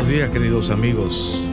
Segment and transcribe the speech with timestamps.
[0.00, 1.46] Buenos días queridos amigos.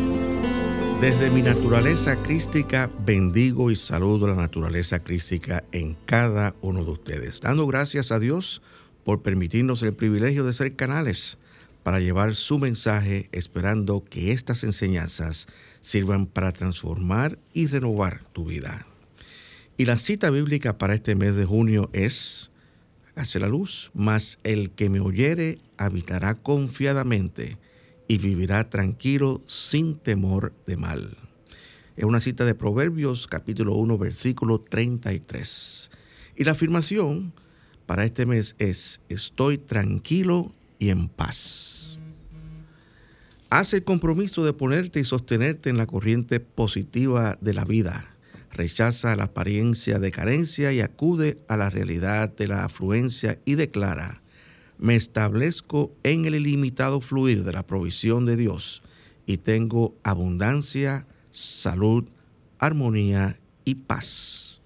[1.01, 7.41] Desde mi naturaleza crística bendigo y saludo la naturaleza crística en cada uno de ustedes,
[7.41, 8.61] dando gracias a Dios
[9.03, 11.37] por permitirnos el privilegio de ser canales
[11.83, 15.47] para llevar su mensaje, esperando que estas enseñanzas
[15.81, 18.87] sirvan para transformar y renovar tu vida.
[19.75, 22.49] Y la cita bíblica para este mes de junio es,
[23.13, 27.57] hágase la luz, mas el que me oyere habitará confiadamente
[28.07, 31.17] y vivirá tranquilo sin temor de mal.
[31.95, 35.89] Es una cita de Proverbios capítulo 1 versículo 33.
[36.35, 37.33] Y la afirmación
[37.85, 41.97] para este mes es, estoy tranquilo y en paz.
[43.49, 48.13] Haz el compromiso de ponerte y sostenerte en la corriente positiva de la vida.
[48.51, 54.21] Rechaza la apariencia de carencia y acude a la realidad de la afluencia y declara,
[54.77, 58.83] me establezco en el ilimitado fluir de la provisión de Dios
[59.25, 62.05] y tengo abundancia, salud,
[62.59, 64.61] armonía y paz.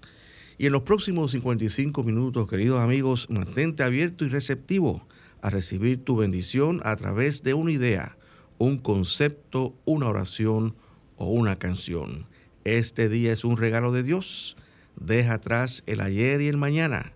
[0.58, 5.06] Y en los próximos 55 minutos, queridos amigos, mantente abierto y receptivo
[5.40, 8.16] a recibir tu bendición a través de una idea
[8.62, 10.76] un concepto, una oración
[11.16, 12.26] o una canción.
[12.62, 14.56] Este día es un regalo de Dios.
[14.94, 17.12] Deja atrás el ayer y el mañana.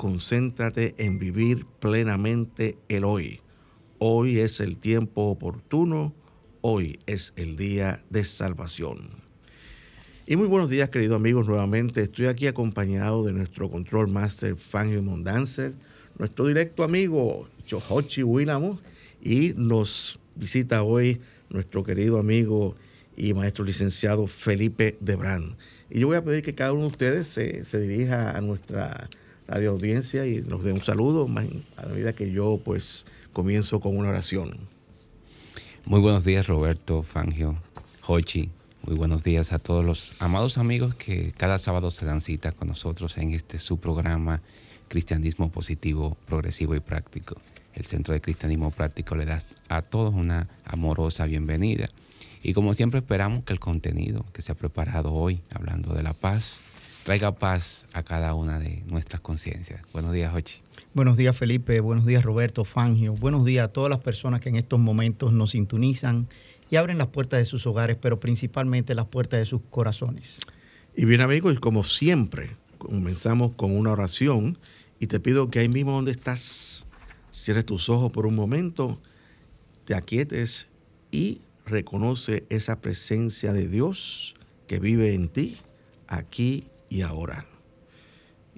[0.00, 3.40] Concéntrate en vivir plenamente el hoy.
[3.98, 6.14] Hoy es el tiempo oportuno.
[6.62, 9.10] Hoy es el día de salvación.
[10.26, 11.46] Y muy buenos días, queridos amigos.
[11.46, 15.74] Nuevamente estoy aquí acompañado de nuestro control master Fangio Mondancer,
[16.16, 18.80] nuestro directo amigo Chohochi Winamo
[19.22, 22.74] y nos visita hoy nuestro querido amigo
[23.18, 25.58] y maestro licenciado Felipe Debrán.
[25.90, 29.10] Y yo voy a pedir que cada uno de ustedes se, dirija a nuestra
[29.50, 31.26] radio audiencia y nos dé un saludo
[31.76, 34.56] a medida que yo pues comienzo con una oración.
[35.84, 37.56] Muy buenos días Roberto, Fangio,
[38.06, 38.50] Hochi.
[38.82, 42.68] Muy buenos días a todos los amados amigos que cada sábado se dan cita con
[42.68, 44.40] nosotros en este su programa
[44.88, 47.36] Cristianismo Positivo, Progresivo y Práctico
[47.74, 51.88] el Centro de Cristianismo Práctico le da a todos una amorosa bienvenida.
[52.42, 56.12] Y como siempre esperamos que el contenido que se ha preparado hoy, hablando de la
[56.12, 56.62] paz,
[57.04, 59.82] traiga paz a cada una de nuestras conciencias.
[59.92, 60.60] Buenos días, Jochi.
[60.94, 61.80] Buenos días, Felipe.
[61.80, 63.14] Buenos días, Roberto Fangio.
[63.14, 66.28] Buenos días a todas las personas que en estos momentos nos sintonizan
[66.70, 70.40] y abren las puertas de sus hogares, pero principalmente las puertas de sus corazones.
[70.96, 74.58] Y bien, amigos, como siempre, comenzamos con una oración
[74.98, 76.86] y te pido que ahí mismo donde estás,
[77.32, 79.00] Cierres tus ojos por un momento,
[79.84, 80.68] te aquietes
[81.10, 84.34] y reconoce esa presencia de Dios
[84.66, 85.56] que vive en ti,
[86.08, 87.46] aquí y ahora.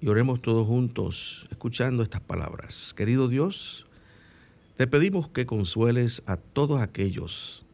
[0.00, 2.92] Y oremos todos juntos, escuchando estas palabras.
[2.96, 3.86] Querido Dios,
[4.76, 7.64] te pedimos que consueles a todos aquellos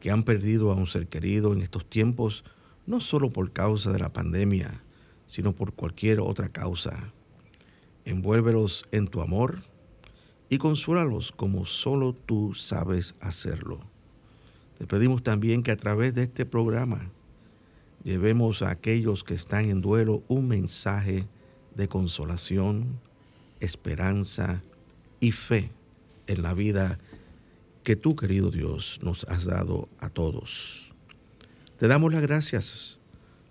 [0.00, 2.44] que han perdido a un ser querido en estos tiempos,
[2.86, 4.82] no solo por causa de la pandemia,
[5.26, 7.12] sino por cualquier otra causa.
[8.06, 9.62] Envuélvelos en tu amor
[10.48, 13.80] y consuélalos como solo tú sabes hacerlo.
[14.78, 17.10] Te pedimos también que a través de este programa
[18.06, 21.26] llevemos a aquellos que están en duelo un mensaje
[21.74, 23.00] de consolación,
[23.58, 24.62] esperanza
[25.18, 25.72] y fe
[26.28, 27.00] en la vida
[27.82, 30.88] que tú, querido Dios, nos has dado a todos.
[31.80, 33.00] Te damos las gracias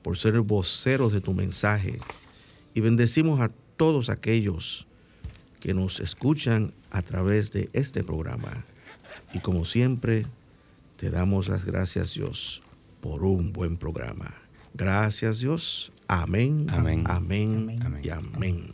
[0.02, 2.00] por ser voceros de tu mensaje
[2.74, 4.88] y bendecimos a todos aquellos
[5.60, 8.64] que nos escuchan a través de este programa.
[9.34, 10.26] Y como siempre,
[10.96, 12.64] te damos las gracias Dios
[13.02, 14.45] por un buen programa.
[14.78, 15.92] Gracias Dios.
[16.08, 16.68] Amén.
[16.70, 17.04] Amén.
[17.08, 17.80] Amén.
[17.82, 18.72] amén y amén.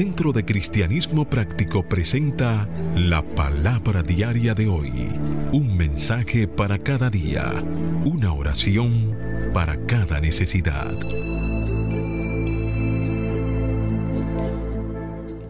[0.00, 2.66] Centro de Cristianismo Práctico presenta
[2.96, 5.10] la palabra diaria de hoy.
[5.52, 7.62] Un mensaje para cada día.
[8.06, 9.14] Una oración
[9.52, 10.98] para cada necesidad.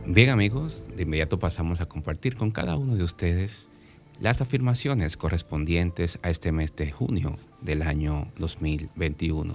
[0.04, 3.68] Bien amigos, de inmediato pasamos a compartir con cada uno de ustedes
[4.18, 9.54] las afirmaciones correspondientes a este mes de junio del año 2021.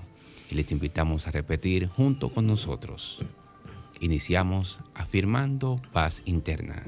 [0.49, 3.21] Y les invitamos a repetir junto con nosotros.
[4.01, 6.83] Iniciamos afirmando paz interna.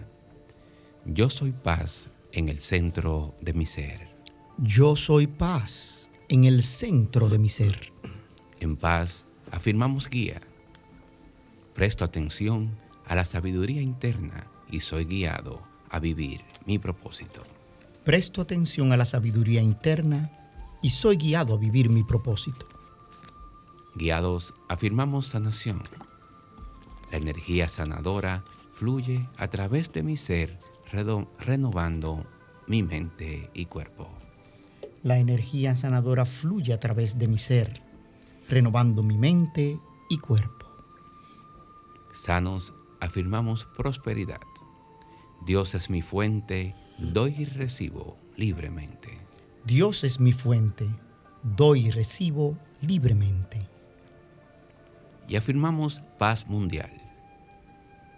[1.05, 4.09] Yo soy paz en el centro de mi ser.
[4.57, 7.93] Yo soy paz en el centro de mi ser.
[8.59, 10.41] En paz afirmamos guía.
[11.73, 17.43] Presto atención a la sabiduría interna y soy guiado a vivir mi propósito.
[18.03, 20.29] Presto atención a la sabiduría interna
[20.81, 22.67] y soy guiado a vivir mi propósito.
[23.95, 25.83] Guiados afirmamos sanación
[27.11, 28.43] la energía sanadora
[28.73, 30.57] fluye a través de mi ser,
[31.39, 32.25] renovando
[32.67, 34.09] mi mente y cuerpo.
[35.03, 37.81] La energía sanadora fluye a través de mi ser,
[38.49, 40.67] renovando mi mente y cuerpo.
[42.13, 44.41] Sanos afirmamos prosperidad.
[45.45, 49.17] Dios es mi fuente, doy y recibo libremente.
[49.65, 50.89] Dios es mi fuente,
[51.43, 53.67] doy y recibo libremente
[55.27, 56.91] y afirmamos paz mundial.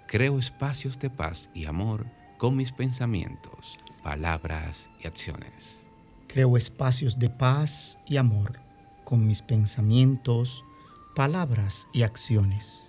[0.10, 2.08] Creo espacios de paz y amor
[2.40, 5.88] con mis pensamientos, palabras y acciones.
[6.28, 8.60] Creo espacios de paz y amor
[9.04, 10.64] con mis pensamientos,
[11.16, 12.88] palabras y acciones.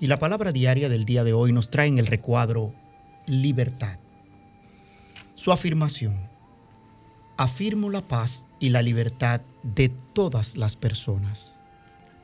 [0.00, 2.72] Y la palabra diaria del día de hoy nos trae en el recuadro
[3.26, 3.98] libertad.
[5.34, 6.30] Su afirmación.
[7.36, 11.60] Afirmo la paz y la libertad de todas las personas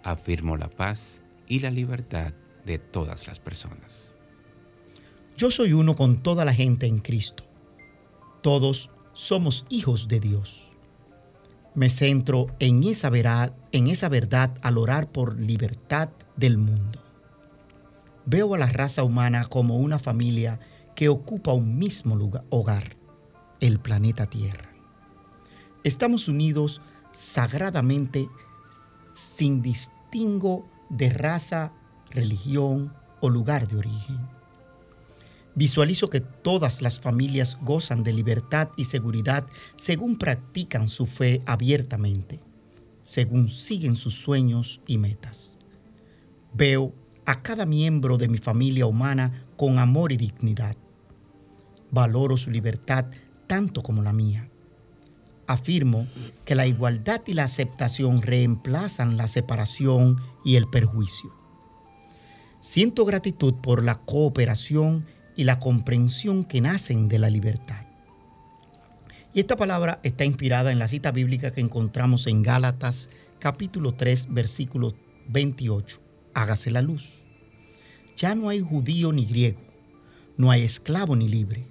[0.03, 2.33] afirmo la paz y la libertad
[2.65, 4.15] de todas las personas.
[5.37, 7.45] Yo soy uno con toda la gente en Cristo.
[8.43, 10.71] Todos somos hijos de Dios.
[11.75, 17.03] Me centro en esa, verdad, en esa verdad al orar por libertad del mundo.
[18.27, 20.61] Veo a la raza humana como una familia
[20.95, 22.97] que ocupa un mismo lugar, hogar,
[23.61, 24.71] el planeta Tierra.
[25.83, 26.81] Estamos unidos
[27.13, 28.29] sagradamente
[29.15, 31.73] sin distingo de raza,
[32.13, 34.19] religión o lugar de origen.
[35.55, 42.41] Visualizo que todas las familias gozan de libertad y seguridad según practican su fe abiertamente,
[43.03, 45.59] según siguen sus sueños y metas.
[46.55, 46.95] Veo
[47.27, 50.77] a cada miembro de mi familia humana con amor y dignidad.
[51.91, 53.07] Valoro su libertad
[53.47, 54.49] tanto como la mía
[55.47, 56.07] afirmo
[56.45, 61.42] que la igualdad y la aceptación reemplazan la separación y el perjuicio.
[62.63, 65.05] Siento gratitud por la cooperación
[65.37, 67.85] y la comprensión que nacen de la libertad.
[69.35, 74.29] Y esta palabra está inspirada en la cita bíblica que encontramos en Gálatas capítulo 3
[74.31, 74.95] versículo
[75.29, 76.01] 28.
[76.35, 77.11] Hágase la luz.
[78.17, 79.61] Ya no hay judío ni griego,
[80.37, 81.67] no hay esclavo ni libre,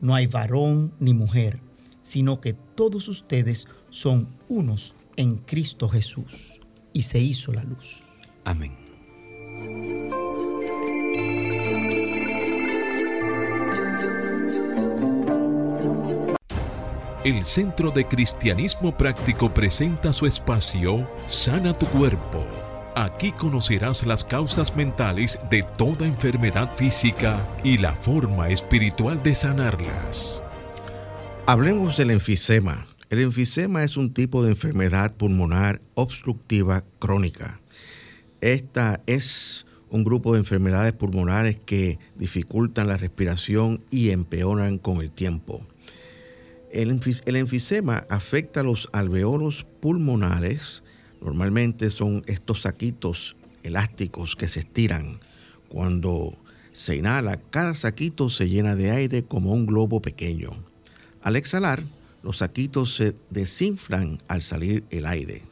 [0.00, 1.60] no hay varón ni mujer
[2.08, 6.60] sino que todos ustedes son unos en Cristo Jesús.
[6.94, 8.08] Y se hizo la luz.
[8.44, 8.72] Amén.
[17.24, 22.46] El Centro de Cristianismo Práctico presenta su espacio Sana tu Cuerpo.
[22.94, 30.40] Aquí conocerás las causas mentales de toda enfermedad física y la forma espiritual de sanarlas.
[31.46, 32.86] Hablemos del enfisema.
[33.10, 37.58] El enfisema es un tipo de enfermedad pulmonar obstructiva crónica.
[38.40, 45.10] Esta es un grupo de enfermedades pulmonares que dificultan la respiración y empeoran con el
[45.10, 45.66] tiempo.
[46.70, 47.00] El,
[47.36, 50.82] enfisema afecta los alveolos pulmonares.
[51.20, 55.20] Normalmente son estos saquitos elásticos que se estiran.
[55.68, 56.36] Cuando
[56.72, 60.50] se inhala, cada saquito se llena de aire como un globo pequeño.
[61.22, 61.82] Al exhalar,
[62.22, 65.42] los saquitos se desinflan al salir el aire.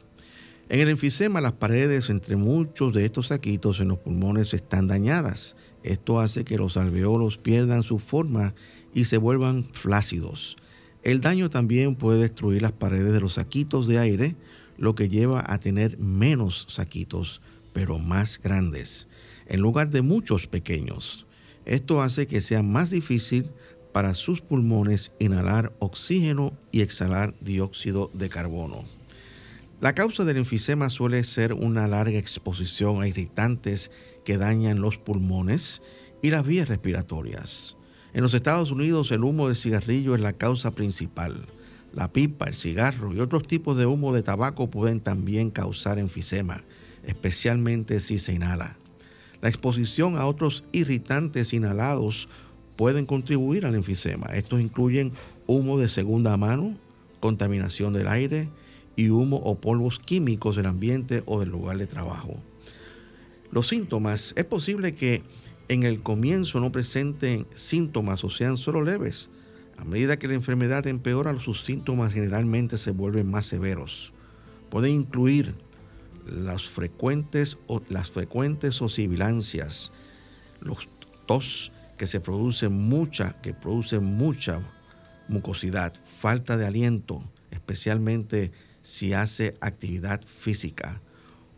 [0.69, 5.55] En el enfisema, las paredes entre muchos de estos saquitos en los pulmones están dañadas.
[5.83, 8.53] Esto hace que los alveolos pierdan su forma
[8.93, 10.57] y se vuelvan flácidos.
[11.03, 14.35] El daño también puede destruir las paredes de los saquitos de aire,
[14.77, 17.41] lo que lleva a tener menos saquitos,
[17.73, 19.07] pero más grandes,
[19.47, 21.25] en lugar de muchos pequeños.
[21.65, 23.49] Esto hace que sea más difícil
[23.91, 28.83] para sus pulmones inhalar oxígeno y exhalar dióxido de carbono.
[29.79, 33.91] La causa del enfisema suele ser una larga exposición a irritantes
[34.25, 35.81] que dañan los pulmones
[36.21, 37.76] y las vías respiratorias.
[38.17, 41.35] En los Estados Unidos el humo de cigarrillo es la causa principal.
[41.93, 46.63] La pipa, el cigarro y otros tipos de humo de tabaco pueden también causar enfisema,
[47.05, 48.75] especialmente si se inhala.
[49.39, 52.27] La exposición a otros irritantes inhalados
[52.75, 54.25] pueden contribuir al enfisema.
[54.33, 55.11] Estos incluyen
[55.45, 56.75] humo de segunda mano,
[57.19, 58.49] contaminación del aire
[58.95, 62.35] y humo o polvos químicos del ambiente o del lugar de trabajo.
[63.51, 65.21] Los síntomas, es posible que
[65.69, 69.29] en el comienzo no presenten síntomas o sean solo leves.
[69.77, 74.11] A medida que la enfermedad empeora, sus síntomas generalmente se vuelven más severos.
[74.69, 75.55] Pueden incluir
[76.25, 77.57] las frecuentes,
[77.89, 79.91] las frecuentes osibilancias,
[80.61, 80.87] los
[81.25, 84.61] tos que se producen mucha, que producen mucha
[85.27, 91.01] mucosidad, falta de aliento, especialmente si hace actividad física,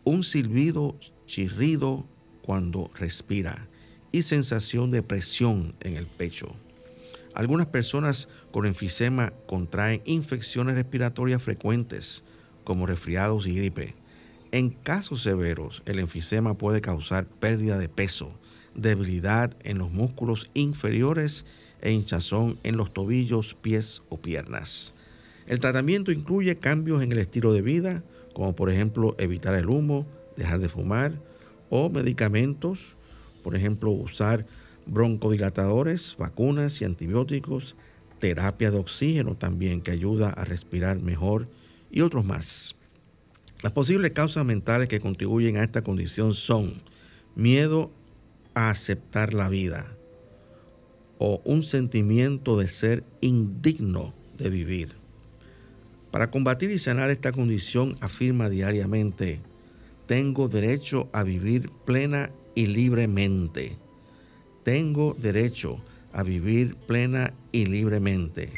[0.04, 2.06] un silbido, chirrido
[2.42, 3.69] cuando respira
[4.12, 6.54] y sensación de presión en el pecho.
[7.34, 12.24] Algunas personas con enfisema contraen infecciones respiratorias frecuentes,
[12.64, 13.94] como resfriados y gripe.
[14.52, 18.32] En casos severos, el enfisema puede causar pérdida de peso,
[18.74, 21.44] debilidad en los músculos inferiores
[21.80, 24.94] e hinchazón en los tobillos, pies o piernas.
[25.46, 28.02] El tratamiento incluye cambios en el estilo de vida,
[28.34, 31.12] como por ejemplo evitar el humo, dejar de fumar,
[31.70, 32.96] o medicamentos,
[33.40, 34.46] por ejemplo usar
[34.86, 37.76] broncodilatadores, vacunas y antibióticos,
[38.18, 41.48] terapia de oxígeno también que ayuda a respirar mejor
[41.90, 42.76] y otros más.
[43.62, 46.74] Las posibles causas mentales que contribuyen a esta condición son
[47.34, 47.90] miedo
[48.54, 49.86] a aceptar la vida
[51.18, 54.94] o un sentimiento de ser indigno de vivir.
[56.10, 59.40] Para combatir y sanar esta condición afirma diariamente,
[60.06, 62.30] tengo derecho a vivir plena
[62.60, 63.78] y libremente.
[64.64, 65.78] Tengo derecho
[66.12, 68.52] a vivir plena y libremente.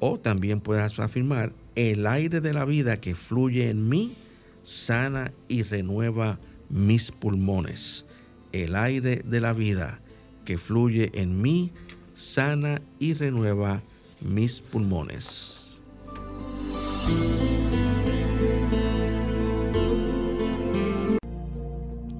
[0.00, 4.16] O también puedes afirmar, el aire de la vida que fluye en mí
[4.64, 6.36] sana y renueva
[6.68, 8.06] mis pulmones.
[8.50, 10.00] El aire de la vida
[10.44, 11.70] que fluye en mí
[12.14, 13.82] sana y renueva
[14.20, 15.80] mis pulmones.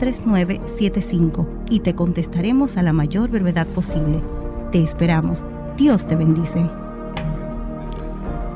[0.00, 4.20] 809-350-3975 y te contestaremos a la mayor brevedad posible.
[4.72, 5.42] Te esperamos.
[5.76, 6.66] Dios te bendice.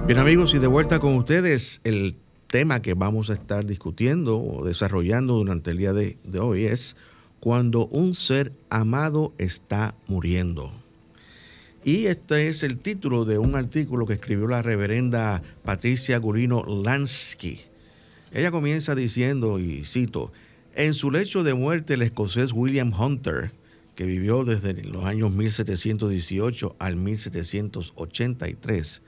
[0.06, 4.64] Bien amigos, y de vuelta con ustedes, el tema que vamos a estar discutiendo o
[4.64, 6.96] desarrollando durante el día de, de hoy es
[7.40, 10.72] cuando un ser amado está muriendo.
[11.84, 17.60] Y este es el título de un artículo que escribió la reverenda Patricia Gurino Lansky.
[18.32, 20.32] Ella comienza diciendo, y cito,
[20.74, 23.52] en su lecho de muerte el escocés William Hunter,
[23.94, 29.02] que vivió desde los años 1718 al 1783,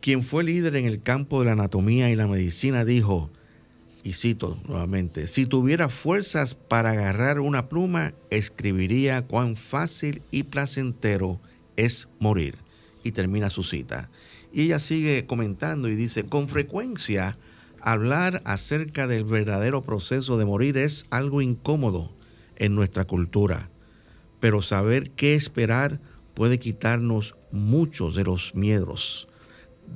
[0.00, 3.30] quien fue líder en el campo de la anatomía y la medicina, dijo,
[4.02, 11.40] y cito nuevamente, si tuviera fuerzas para agarrar una pluma, escribiría cuán fácil y placentero
[11.76, 12.56] es morir.
[13.02, 14.10] Y termina su cita.
[14.52, 17.38] Y ella sigue comentando y dice, con frecuencia
[17.82, 22.12] hablar acerca del verdadero proceso de morir es algo incómodo
[22.56, 23.70] en nuestra cultura,
[24.40, 26.00] pero saber qué esperar
[26.34, 29.28] puede quitarnos muchos de los miedos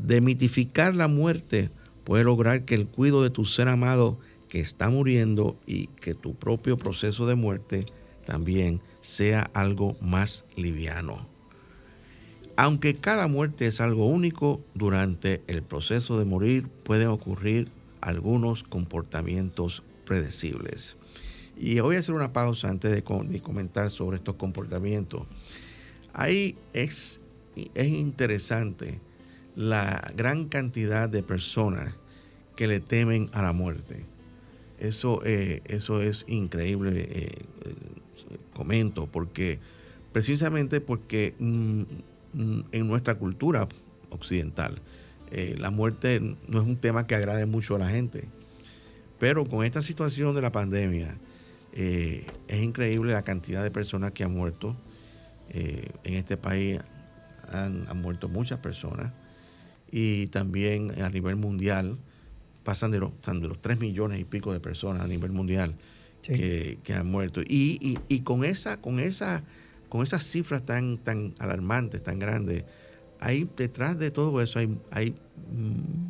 [0.03, 1.71] Demitificar la muerte
[2.05, 6.35] puede lograr que el cuidado de tu ser amado que está muriendo y que tu
[6.35, 7.81] propio proceso de muerte
[8.27, 11.27] también sea algo más liviano.
[12.57, 17.69] Aunque cada muerte es algo único, durante el proceso de morir pueden ocurrir
[18.05, 20.97] algunos comportamientos predecibles.
[21.57, 25.23] Y voy a hacer una pausa antes de, comentar sobre estos comportamientos.
[26.13, 27.21] Ahí es,
[27.75, 29.01] es interesante
[29.57, 31.95] la gran cantidad de personas
[32.57, 34.05] que le temen a la muerte.
[34.79, 37.75] Eso, eh, eso es increíble, eh, eh,
[38.53, 39.61] comento, porque
[40.13, 41.83] precisamente porque mm,
[42.35, 43.67] mm, en nuestra cultura
[44.11, 44.83] occidental
[45.59, 48.25] la muerte no es un tema que agrade mucho a la gente.
[49.19, 51.17] Pero con esta situación de la pandemia,
[51.77, 54.77] Eh, es increíble la cantidad de personas que han muerto.
[55.51, 56.79] Eh, en este país
[57.51, 59.13] han, muerto muchas personas.
[59.91, 61.99] Y también a nivel mundial
[62.63, 65.75] pasan de los, de los 3 millones y pico de personas a nivel mundial
[66.23, 67.43] que, han muerto.
[67.45, 69.43] Y, con, esa, con, esa,
[69.89, 72.65] con esas cifras tan, tan alarmantes, tan grandes,
[73.21, 75.15] hay detrás de todo eso hay, hay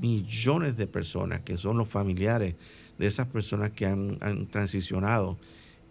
[0.00, 2.54] millones de personas que son los familiares
[2.98, 4.18] de esas personas que han,
[4.50, 5.38] transicionado,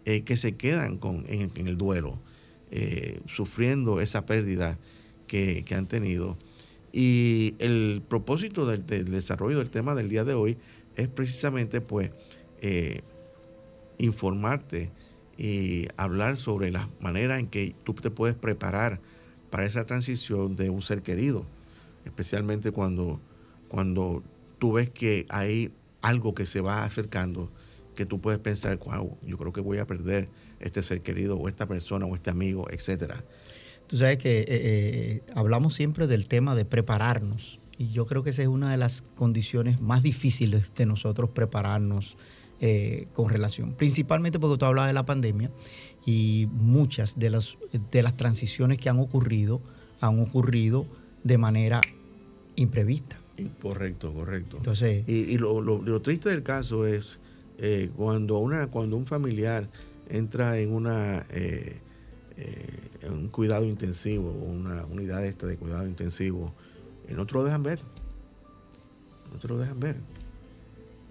[0.06, 2.18] eh, que se quedan con, en, el duelo,
[2.72, 4.78] eh, sufriendo esa pérdida
[5.28, 6.38] que, han tenido.
[6.92, 10.58] Y el propósito del, desarrollo del tema del día de hoy
[10.96, 12.12] es precisamente pues
[12.62, 13.02] eh,
[13.98, 14.92] informarte
[15.38, 19.00] y hablar sobre la manera en que tú te puedes preparar
[19.50, 21.46] para esa transición de un ser querido,
[22.06, 23.20] especialmente cuando,
[23.68, 24.24] cuando
[24.60, 27.50] tú ves que hay algo que se va acercando,
[27.96, 30.30] que tú puedes pensar, wow, yo creo que voy a perder
[30.60, 33.24] este ser querido o esta persona o este amigo, etcétera.
[33.88, 38.32] Tú sabes que eh, eh, hablamos siempre del tema de prepararnos y yo creo que
[38.32, 42.18] esa es una de las condiciones más difíciles de nosotros prepararnos
[42.62, 45.52] eh, con relación, principalmente porque tú hablas de la pandemia
[46.06, 47.58] y muchas de las,
[47.92, 49.62] de las transiciones que han ocurrido
[50.00, 50.86] han ocurrido
[51.24, 51.82] de manera
[52.56, 53.18] imprevista.
[53.62, 54.58] Correcto, correcto.
[54.58, 57.20] Entonces, y, lo, triste del caso es
[57.58, 59.70] eh, cuando, una, cuando un familiar
[60.10, 61.77] entra en una eh,
[62.38, 66.53] eh, un cuidado intensivo, una unidad esta de cuidado intensivo,
[67.10, 67.80] y no te lo dejan ver.
[69.32, 69.98] No te lo dejan ver.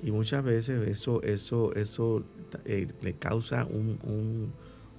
[0.02, 2.24] Y muchas veces eso, eso, eso
[2.66, 3.98] le causa un,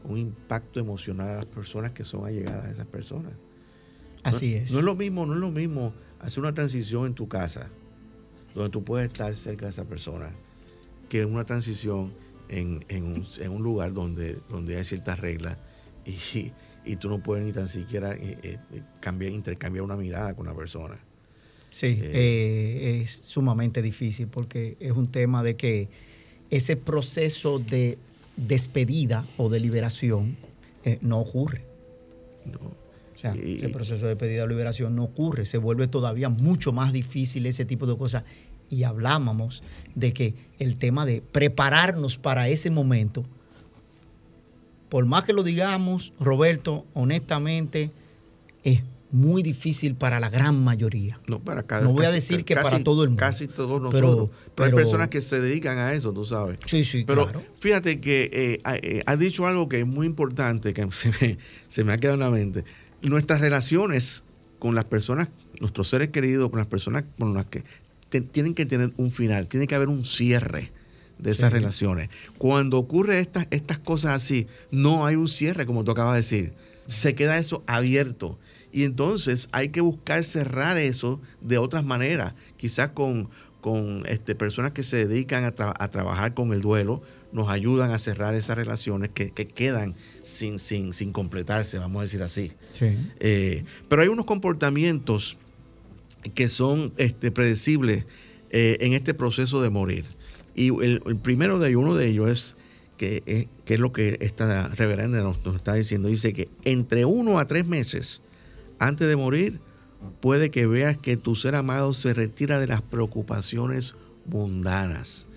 [0.03, 3.33] un, impacto emocional a las personas que son allegadas a esas personas.
[4.23, 4.71] Así es.
[4.71, 7.69] No es lo mismo, no es lo mismo hacer una transición en tu casa,
[8.55, 10.31] donde tú puedes estar cerca de esa persona,
[11.09, 12.13] que una transición
[12.49, 15.57] en, un, lugar donde, donde hay ciertas reglas
[16.05, 16.51] y,
[16.85, 18.57] y tú no puedes ni tan siquiera eh, eh,
[18.99, 20.97] cambiar, intercambiar una mirada con una persona.
[21.71, 25.89] Sí, eh, es sumamente difícil porque es un tema de que
[26.51, 27.97] ese proceso de
[28.37, 30.37] despedida o de liberación
[31.01, 31.65] no ocurre.
[32.45, 32.82] No
[33.19, 37.45] sea, ese proceso de pedida de liberación no ocurre, se vuelve todavía mucho más difícil
[37.45, 38.23] ese tipo de cosas.
[38.69, 43.23] Y hablábamos de que el tema de prepararnos para ese momento,
[44.89, 47.91] por más que lo digamos, Roberto, honestamente,
[48.63, 48.81] es
[49.13, 51.19] muy difícil para la gran mayoría.
[51.27, 53.19] No, para cada, no voy a decir que para todo el mundo.
[53.19, 54.29] Casi todos nosotros.
[54.55, 56.57] Pero, hay personas que se dedican a eso, tú sabes.
[56.65, 60.87] Sí, sí, pero fíjate que eh, eh, has dicho algo que es muy importante, que
[60.91, 62.65] se me, se me ha quedado en la mente
[63.03, 64.23] nuestras relaciones
[64.59, 65.27] con las personas,
[65.59, 67.63] nuestros seres queridos, con las personas con las que
[68.21, 70.71] tienen que tener un final, tiene que haber un cierre
[71.17, 72.09] de esas relaciones.
[72.37, 76.53] Cuando ocurre estas, estas cosas así, no hay un cierre, como tú acabas de decir.
[76.87, 78.37] Se queda eso abierto.
[78.71, 83.29] Y entonces hay que buscar cerrar eso de otras maneras, quizás con,
[83.61, 87.01] con este, personas que se dedican a, a trabajar con el duelo,
[87.33, 92.21] nos ayudan a cerrar esas relaciones que, quedan sin, sin, sin, completarse, vamos a decir
[92.21, 92.51] así.
[93.19, 95.35] Eh, pero hay unos comportamientos
[96.35, 98.05] que son este, predecibles
[98.51, 100.05] eh, en este proceso de morir.
[100.55, 102.55] Y el, primero de ellos, uno de ellos es
[102.97, 106.09] que, eh, es lo que esta reverenda nos, nos, está diciendo.
[106.09, 108.21] Dice que entre uno a tres meses
[108.77, 109.59] antes de morir,
[110.21, 115.27] puede que veas que tu ser amado se retira de las preocupaciones mundanas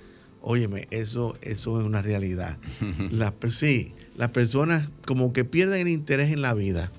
[0.48, 2.56] Óyeme, eso, eso es una realidad.
[3.10, 6.92] Las, sí, las personas como que pierden el interés en la vida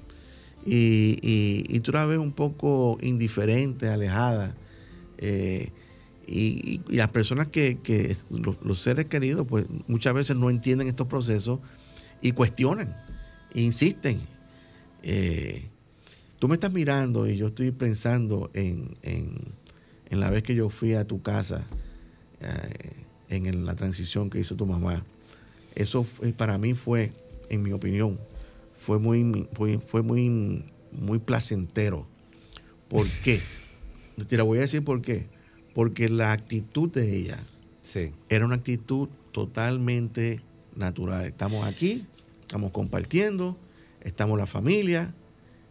[0.65, 4.53] y, y, tú la ves un poco indiferente, alejada.
[5.17, 5.69] Eh,
[6.27, 11.61] y, las personas que, los, seres queridos, pues muchas veces no entienden estos procesos
[12.21, 12.97] y cuestionan,
[13.55, 14.19] e insisten.
[15.03, 15.69] Eh,
[16.37, 18.97] tú me estás mirando y yo estoy pensando en,
[20.09, 21.65] la vez que yo fui a tu casa.
[22.41, 25.03] Eh, en la transición que hizo tu mamá.
[25.75, 26.05] Eso
[26.37, 27.11] para mí fue,
[27.49, 28.17] en mi opinión,
[28.77, 29.47] fue muy,
[29.87, 32.07] fue, muy, muy placentero.
[32.87, 33.41] ¿Por qué?
[34.27, 35.25] Te la voy a decir por qué.
[35.73, 37.39] Porque la actitud de ella
[37.83, 38.11] sí.
[38.29, 40.41] era una actitud totalmente
[40.75, 41.25] natural.
[41.25, 42.07] Estamos aquí,
[42.41, 43.55] estamos compartiendo,
[44.01, 45.13] estamos la familia,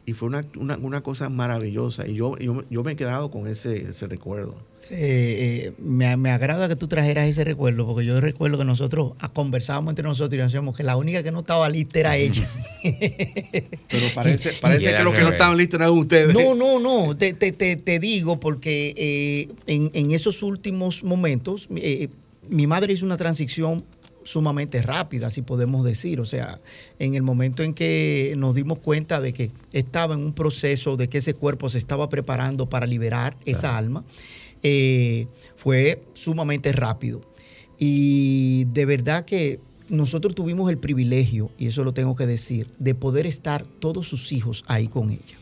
[0.07, 4.07] y fue una, una, cosa maravillosa y yo, yo, me he quedado con ese, ese
[4.07, 4.55] recuerdo.
[4.87, 9.15] Sí, eh, me, me, agrada que tú trajeras ese recuerdo porque yo recuerdo que nosotros
[9.19, 12.49] ah, conversábamos entre nosotros y decíamos que la única que no estaba lista era ella.
[12.83, 16.33] Pero parece, parece que los que no estaban listos eran ustedes.
[16.33, 22.09] No, no, no, te, te, te, digo porque eh, en, en, esos últimos momentos eh,
[22.49, 23.85] mi madre hizo una transición
[24.23, 26.21] sumamente rápida, si podemos decir.
[26.21, 26.61] O sea,
[27.01, 31.09] en el momento en que nos dimos cuenta de que estaba en un proceso, de
[31.09, 34.05] que ese cuerpo se estaba preparando para liberar esa alma,
[34.69, 37.21] eh, fue sumamente rápido.
[37.79, 42.97] Y de verdad que nosotros tuvimos el privilegio, y eso lo tengo que decir, de
[42.97, 45.39] poder estar todos sus hijos ahí con ella.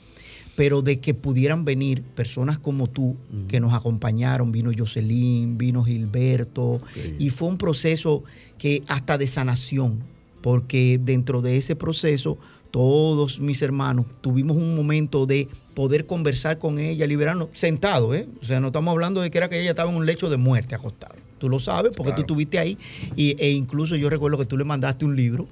[0.57, 3.17] Pero de que pudieran venir personas como tú
[3.49, 6.83] que nos acompañaron, vino Jocelyn, vino Gilberto,
[7.19, 8.25] y fue un proceso
[8.59, 10.01] que hasta de sanación,
[10.43, 12.37] porque dentro de ese proceso
[12.71, 18.27] todos mis hermanos tuvimos un momento de poder conversar con ella, liberarnos, sentado, ¿eh?
[18.41, 20.37] O sea, no estamos hablando de que era que ella estaba en un lecho de
[20.37, 22.79] muerte acostado tú lo sabes porque tú estuviste ahí
[23.17, 25.47] y, e incluso yo recuerdo que tú le mandaste un libro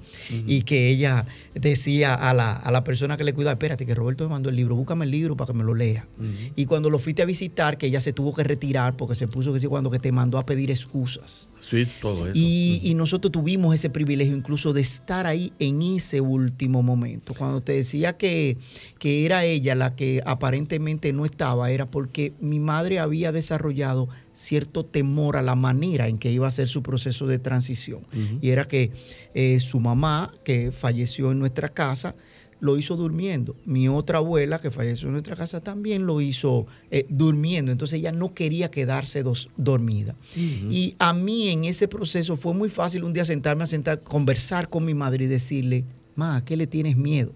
[0.47, 4.49] y que ella decía a la, persona que le cuidaba, espérate que Roberto me mandó
[4.49, 6.07] el libro, búscame el libro para que me lo lea.
[6.55, 9.53] Y cuando lo fuiste a visitar, que ella se tuvo que retirar porque se puso
[9.53, 11.47] que sí, cuando que te mandó a pedir excusas.
[11.73, 12.31] Sí, todo eso.
[12.35, 17.33] Y, nosotros tuvimos ese privilegio incluso de estar ahí en ese último momento.
[17.33, 18.57] Cuando te decía que,
[18.99, 24.85] que era ella la que aparentemente no estaba, era porque mi madre había desarrollado cierto
[24.85, 28.01] temor a la manera en que iba a ser su proceso de transición.
[28.39, 28.91] Y era que
[29.33, 32.15] eh, su mamá, que falleció en nuestra casa,
[32.63, 33.57] lo hizo durmiendo.
[33.65, 37.73] Mi otra abuela, que falleció en nuestra casa, también lo hizo eh, durmiendo.
[37.73, 40.15] Entonces ella no quería quedarse dos, dormida.
[40.33, 44.69] Y a mí en ese proceso fue muy fácil un día sentarme a sentar, conversar
[44.69, 45.83] con mi madre y decirle,
[46.15, 47.33] ma, ¿a qué le tienes miedo?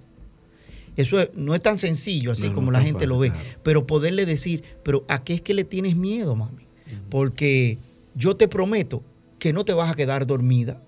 [0.96, 5.04] Eso no es tan sencillo así como la gente lo ve, pero poderle decir, pero
[5.10, 6.66] ¿a qué es que le tienes miedo, mami?
[7.10, 7.78] porque
[8.16, 9.04] yo te prometo
[9.40, 10.82] que no te vas a quedar dormida.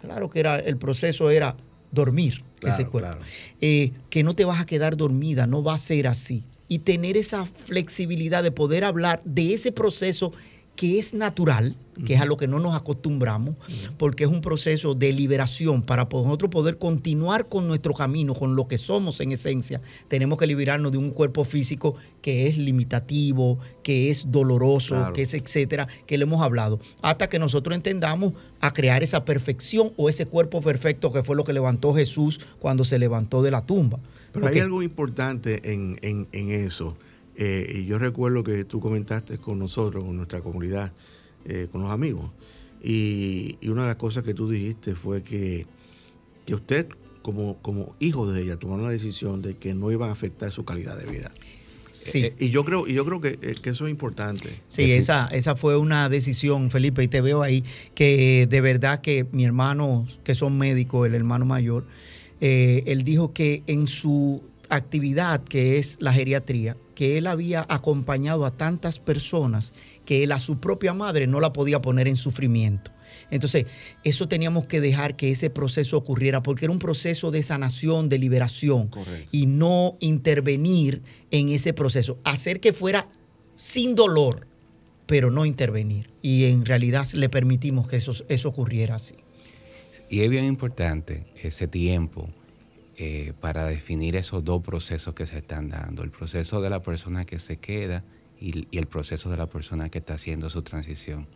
[0.00, 1.56] Claro que era, el proceso era
[1.94, 3.18] dormir ese cuerpo.
[3.60, 6.44] Eh, que no te vas a quedar dormida, no va a ser así.
[6.66, 10.32] Y tener esa flexibilidad de poder hablar de ese proceso
[10.76, 13.54] que es natural, que es a lo que no nos acostumbramos,
[13.96, 18.66] porque es un proceso de liberación para nosotros poder continuar con nuestro camino, con lo
[18.66, 19.80] que somos en esencia.
[20.08, 25.34] Tenemos que liberarnos de un cuerpo físico que es limitativo, que es doloroso, que es
[25.34, 30.26] etcétera, que le hemos hablado, hasta que nosotros entendamos a crear esa perfección o ese
[30.26, 34.00] cuerpo perfecto que fue lo que levantó Jesús cuando se levantó de la tumba.
[34.32, 36.96] Pero hay algo importante en, en eso
[37.36, 40.92] eh, y yo recuerdo que tú comentaste con nosotros, con nuestra comunidad,
[41.44, 42.30] eh, con los amigos.
[42.82, 45.66] Y, una de las cosas que tú dijiste fue que,
[46.46, 46.88] que usted,
[47.22, 50.64] como, como hijo de ella, tomó la decisión de que no iban a afectar su
[50.64, 51.32] calidad de vida.
[51.90, 52.24] Sí.
[52.24, 54.60] Eh, y yo creo, y yo creo que, eso es importante.
[54.68, 59.26] Sí, esa, esa fue una decisión, Felipe, y te veo ahí, que de verdad que
[59.32, 61.86] mi hermano, que son médicos, el hermano mayor,
[62.40, 68.56] él dijo que en su actividad que es la geriatría, que él había acompañado a
[68.56, 69.72] tantas personas
[70.04, 72.90] que él a su propia madre no la podía poner en sufrimiento.
[73.30, 73.66] Entonces,
[74.02, 78.18] eso teníamos que dejar que ese proceso ocurriera porque era un proceso de sanación, de
[78.18, 78.90] liberación
[79.32, 83.08] y no intervenir en ese proceso, hacer que fuera
[83.56, 84.46] sin dolor,
[85.06, 86.10] pero no intervenir.
[86.22, 89.14] Y en realidad le permitimos que eso, eso ocurriera así.
[90.10, 92.28] Y es bien importante ese tiempo
[92.96, 97.24] eh, para definir esos dos procesos que se están dando, el proceso de la persona
[97.24, 98.04] que se queda
[98.40, 101.26] y, el proceso de la persona que está haciendo su transición.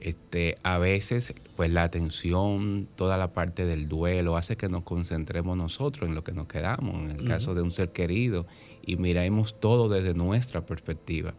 [0.00, 5.56] Este, a veces, pues la atención, toda la parte del duelo hace que nos concentremos
[5.56, 8.46] nosotros en lo que nos quedamos, en el caso de un ser querido,
[8.84, 11.34] y miremos todo desde nuestra perspectiva.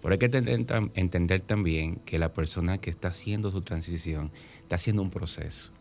[0.00, 4.30] Pero hay que entender, entender también que la persona que está haciendo su transición
[4.62, 5.73] está haciendo un proceso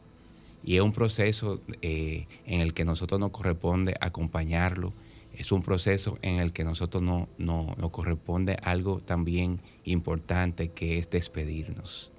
[0.64, 4.94] y es un proceso eh, en el que nosotros nos corresponde acompañarlo,
[5.34, 11.00] es un proceso en el que nosotros no, no, nos corresponde algo también importante que
[11.00, 12.12] es despedirnos.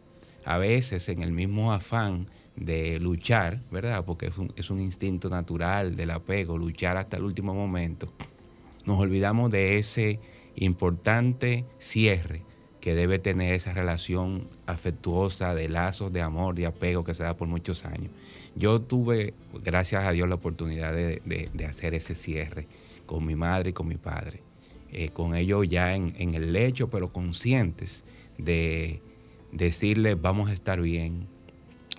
[0.45, 4.05] A veces en el mismo afán de luchar, ¿verdad?
[4.05, 8.13] Porque es un, es un instinto natural del apego, luchar hasta el último momento,
[8.85, 10.21] nos olvidamos de ese
[10.57, 12.43] importante cierre
[12.85, 17.35] que debe tener esa relación afectuosa de lazos de amor, de apego que se da
[17.35, 18.11] por muchos años.
[18.57, 22.67] Yo tuve, gracias a Dios, la oportunidad de, hacer ese cierre
[23.07, 24.43] con mi madre y con mi padre,
[24.93, 28.05] eh, con ellos ya en, el lecho, pero conscientes
[28.37, 29.01] de
[29.51, 31.27] decirles vamos a estar bien,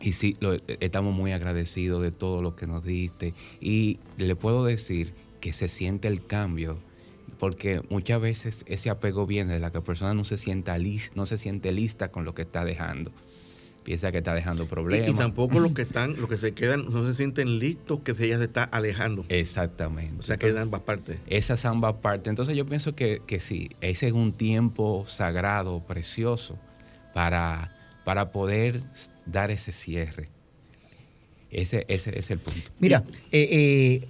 [0.02, 0.38] y sí,
[0.82, 3.34] estamos muy agradecidos de todo lo que nos diste.
[3.60, 6.78] Y le puedo decir que se siente el cambio
[7.46, 10.80] porque muchas veces ese apego viene de la que la persona no se, sienta
[11.14, 13.12] no se siente lista con lo que está dejando.
[13.84, 15.12] Piensa que está dejando problemas.
[15.12, 18.40] Y, tampoco los que están, los que se quedan, no se sienten listos que ella
[18.40, 19.26] se está alejando.
[19.30, 20.16] Exactamente.
[20.18, 21.20] O sea, que ambas partes.
[21.28, 22.32] Esas ambas partes.
[22.32, 26.58] Entonces yo pienso que, que sí, ese es un tiempo sagrado, precioso,
[27.14, 28.82] para, para poder
[29.28, 30.30] dar ese cierre
[31.52, 32.72] Ese, ese es el punto.
[32.80, 34.08] Mira, eh, eh,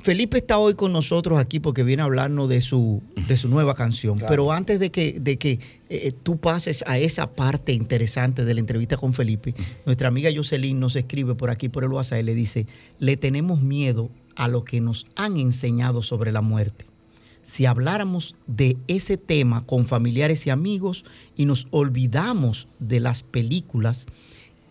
[0.00, 3.74] Felipe está hoy con nosotros aquí porque viene a hablarnos de su, de su nueva
[3.74, 4.18] canción.
[4.26, 8.60] Pero antes de que, de que eh, tú pases a esa parte interesante de la
[8.60, 9.54] entrevista con Felipe,
[9.86, 12.66] nuestra amiga Jocelyn nos escribe por aquí por el WhatsApp y le dice,
[12.98, 16.86] le tenemos miedo a lo que nos han enseñado sobre la muerte.
[17.44, 21.04] Si habláramos de ese tema con familiares y amigos
[21.36, 24.06] y nos olvidamos de las películas,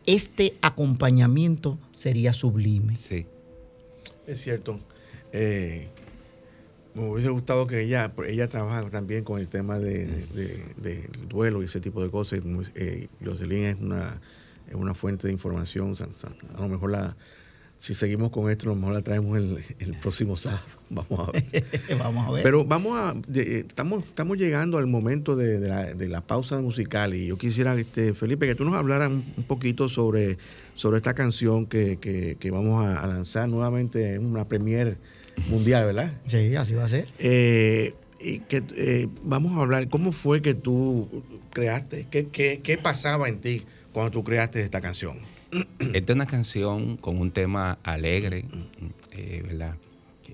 [0.06, 2.96] este acompañamiento sería sublime.
[2.96, 3.26] Sí.
[4.32, 4.80] Es cierto.
[5.34, 5.90] Eh,
[6.94, 10.26] me hubiese gustado que ella, ella trabaja también con el tema de,
[11.28, 12.40] duelo y ese tipo de cosas.
[12.76, 14.22] Eh, Jocelyn es una,
[14.70, 15.98] es una fuente de información.
[16.56, 17.18] A lo mejor la,
[17.82, 20.62] si seguimos con esto, a lo mejor la traemos el, próximo sábado.
[20.92, 21.66] Vamos a ver.
[21.98, 22.44] vamos a ver.
[22.44, 23.16] Pero vamos a.
[23.34, 28.54] estamos, estamos llegando al momento de, la, pausa musical y yo quisiera, este, Felipe, que
[28.54, 30.38] tú nos hablaras un poquito sobre,
[30.76, 34.98] sobre esta canción que, vamos a, lanzar nuevamente en una premier
[35.50, 36.14] mundial, ¿verdad?
[36.28, 37.08] Sí, así va a ser.
[37.18, 42.06] Eh, y que eh, vamos a hablar, ¿cómo fue que tú creaste?
[42.12, 45.41] ¿Qué, qué pasaba en ti cuando tú creaste esta canción?
[45.52, 48.46] Esta es una canción con un tema alegre,
[49.12, 49.76] eh, ¿verdad?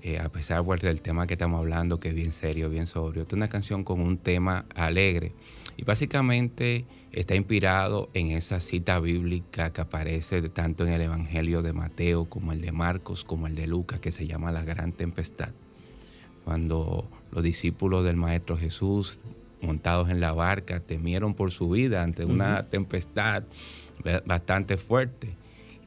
[0.02, 3.22] Eh, a pesar del tema que estamos hablando, que es bien serio, bien sobrio.
[3.22, 5.32] Esta es una canción con un tema alegre.
[5.76, 11.72] Y básicamente está inspirado en esa cita bíblica que aparece tanto en el Evangelio de
[11.72, 15.50] Mateo como el de Marcos, como el de Lucas, que se llama la gran tempestad.
[16.44, 19.18] Cuando los discípulos del Maestro Jesús,
[19.60, 23.42] montados en la barca, temieron por su vida ante una tempestad
[24.24, 25.34] bastante fuerte.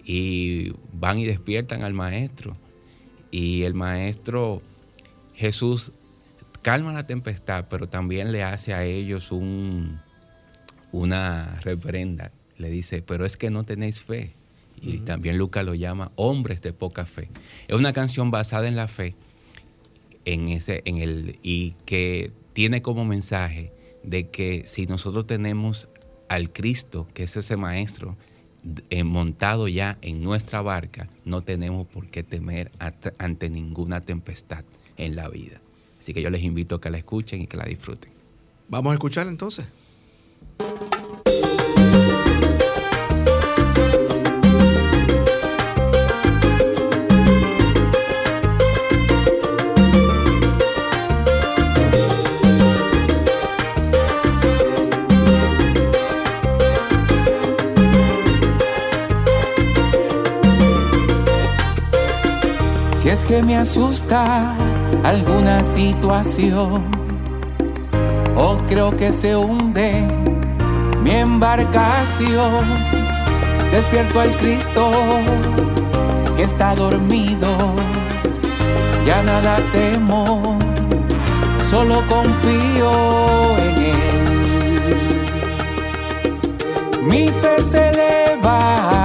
[0.04, 2.58] Y van y despiertan al maestro.
[3.30, 4.62] Y el maestro
[5.36, 5.92] Jesús
[6.62, 10.00] calma la tempestad, pero también le hace a ellos un,
[10.92, 12.32] una reprenda.
[12.58, 14.34] Le dice, pero es que no tenéis fe.
[14.82, 17.30] Y también Lucas lo llama hombres de poca fe.
[17.68, 19.16] Es una canción basada en la fe
[20.26, 23.72] en ese, en el, y que tiene como mensaje
[24.04, 25.88] de que si nosotros tenemos
[26.32, 28.16] al Cristo, que es ese maestro,
[28.90, 32.72] eh, montado ya en nuestra barca, no tenemos por qué temer
[33.18, 34.64] ante ninguna tempestad
[34.96, 35.60] en la vida.
[36.00, 38.14] Así que yo les invito a que la escuchen y que la disfruten.
[38.70, 39.66] Vamos a escuchar entonces.
[63.44, 64.56] Me asusta
[65.04, 66.84] alguna situación
[68.36, 70.06] o creo que se hunde
[71.04, 72.66] mi embarcación.
[73.72, 74.92] Despierto al Cristo
[76.36, 77.48] que está dormido,
[79.06, 80.58] ya nada temo,
[81.70, 82.92] solo confío
[83.58, 83.96] en Él.
[87.04, 89.01] Mi fe se eleva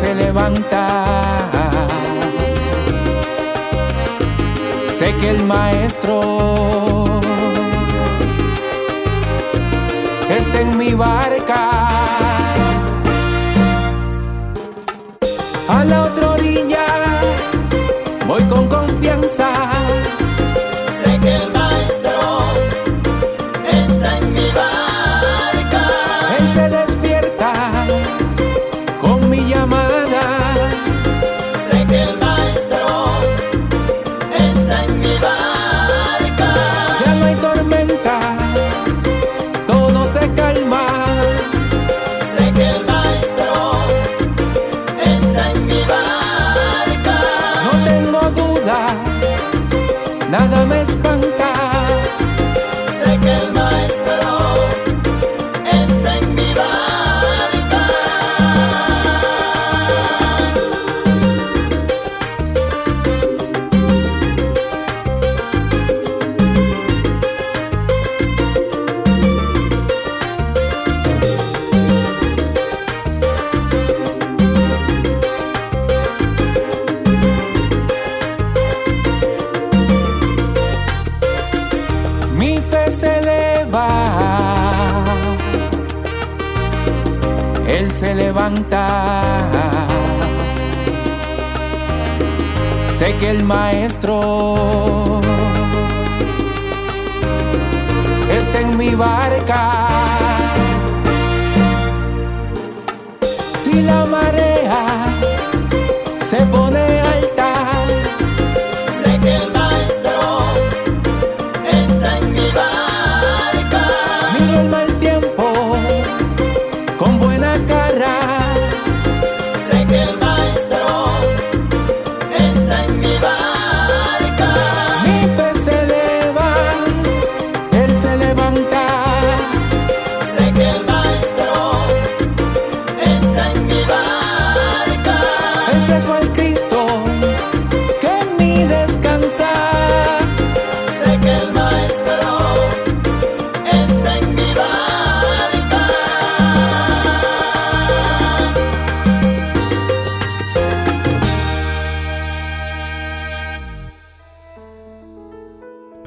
[0.00, 1.04] se levanta.
[4.98, 6.20] Sé que el maestro
[10.38, 11.62] está en mi barca.
[15.68, 16.86] A la otra orilla
[18.26, 19.69] voy con confianza.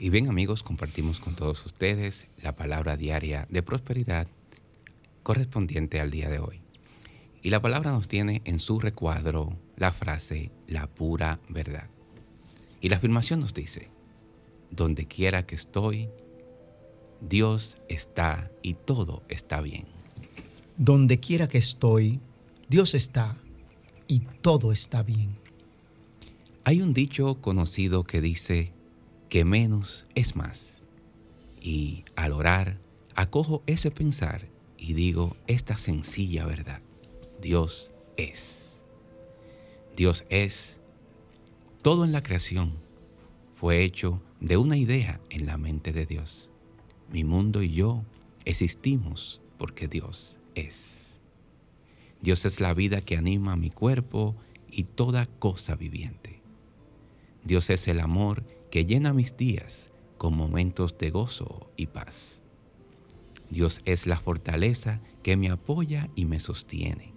[0.00, 4.28] Y bien amigos, compartimos con todos ustedes la palabra diaria de prosperidad
[5.24, 6.60] correspondiente al día de hoy.
[7.42, 11.88] Y la palabra nos tiene en su recuadro la frase la pura verdad.
[12.80, 13.90] Y la afirmación nos dice,
[14.70, 16.08] donde quiera que estoy,
[17.20, 19.86] Dios está y todo está bien.
[20.76, 22.20] Donde quiera que estoy,
[22.68, 23.36] Dios está
[24.06, 25.36] y todo está bien.
[26.62, 28.77] Hay un dicho conocido que dice
[29.28, 30.82] que menos es más.
[31.60, 32.78] Y al orar,
[33.14, 36.82] acojo ese pensar y digo esta sencilla verdad.
[37.40, 38.76] Dios es.
[39.96, 40.76] Dios es.
[41.82, 42.72] Todo en la creación
[43.54, 46.50] fue hecho de una idea en la mente de Dios.
[47.10, 48.04] Mi mundo y yo
[48.44, 51.10] existimos porque Dios es.
[52.20, 54.36] Dios es la vida que anima mi cuerpo
[54.70, 56.40] y toda cosa viviente.
[57.44, 62.40] Dios es el amor que llena mis días con momentos de gozo y paz.
[63.50, 67.12] Dios es la fortaleza que me apoya y me sostiene.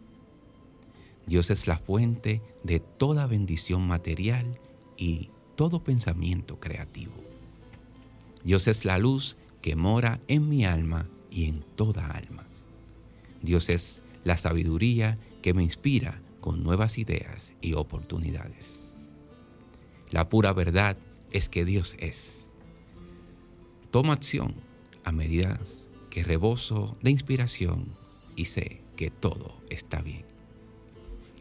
[1.26, 4.60] Dios es la fuente de toda bendición material
[4.98, 7.14] y todo pensamiento creativo.
[8.44, 12.46] Dios es la luz que mora en mi alma y en toda alma.
[13.42, 18.92] Dios es la sabiduría que me inspira con nuevas ideas y oportunidades.
[20.10, 20.98] La pura verdad
[21.32, 22.46] es que Dios es.
[23.92, 24.54] Tomo acción
[25.04, 25.60] a medida
[26.10, 27.88] que reboso de inspiración
[28.36, 30.26] y sé que todo está bien.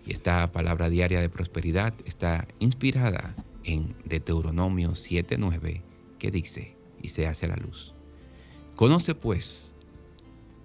[0.07, 5.83] Y esta palabra diaria de prosperidad está inspirada en Deuteronomio 7:9
[6.18, 7.94] que dice, y se hace la luz.
[8.76, 9.72] Conoce pues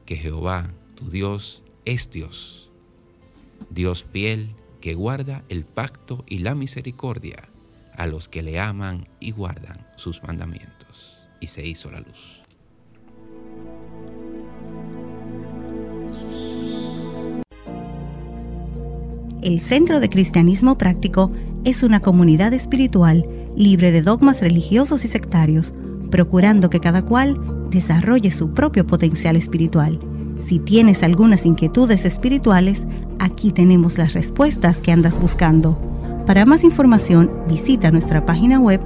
[0.05, 2.69] que Jehová, tu Dios, es Dios.
[3.69, 7.49] Dios fiel que guarda el pacto y la misericordia
[7.97, 11.23] a los que le aman y guardan sus mandamientos.
[11.39, 12.41] Y se hizo la luz.
[19.41, 21.31] El Centro de Cristianismo Práctico
[21.65, 25.73] es una comunidad espiritual libre de dogmas religiosos y sectarios,
[26.09, 29.99] procurando que cada cual desarrolle su propio potencial espiritual.
[30.45, 32.83] Si tienes algunas inquietudes espirituales,
[33.19, 35.94] aquí tenemos las respuestas que andas buscando.
[36.25, 38.81] Para más información, visita nuestra página web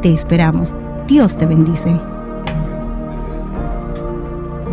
[0.02, 0.74] Te esperamos.
[1.08, 2.00] Dios te bendice.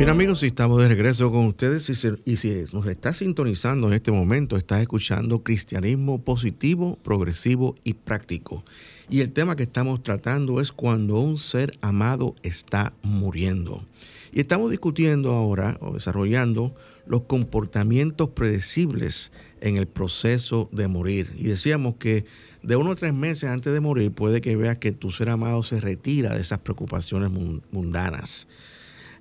[0.00, 1.90] Bien amigos, si estamos de regreso con ustedes
[2.24, 8.64] y, si nos está sintonizando en este momento, estás escuchando Cristianismo positivo, progresivo y práctico.
[9.10, 13.84] Y el tema que estamos tratando es cuando un ser amado está muriendo.
[14.32, 16.74] Y estamos discutiendo ahora o desarrollando
[17.06, 21.34] los comportamientos predecibles en el proceso de morir.
[21.36, 22.24] Y decíamos que
[22.62, 25.62] de uno a tres meses antes de morir puede que veas que tu ser amado
[25.62, 28.48] se retira de esas preocupaciones mun- mundanas.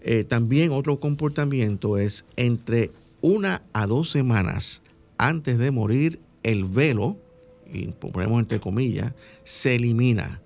[0.02, 2.92] Eh, también otro comportamiento es entre
[3.22, 4.82] una a dos semanas
[5.18, 7.18] antes de morir, el velo,
[7.72, 10.42] y ponemos entre comillas, se elimina.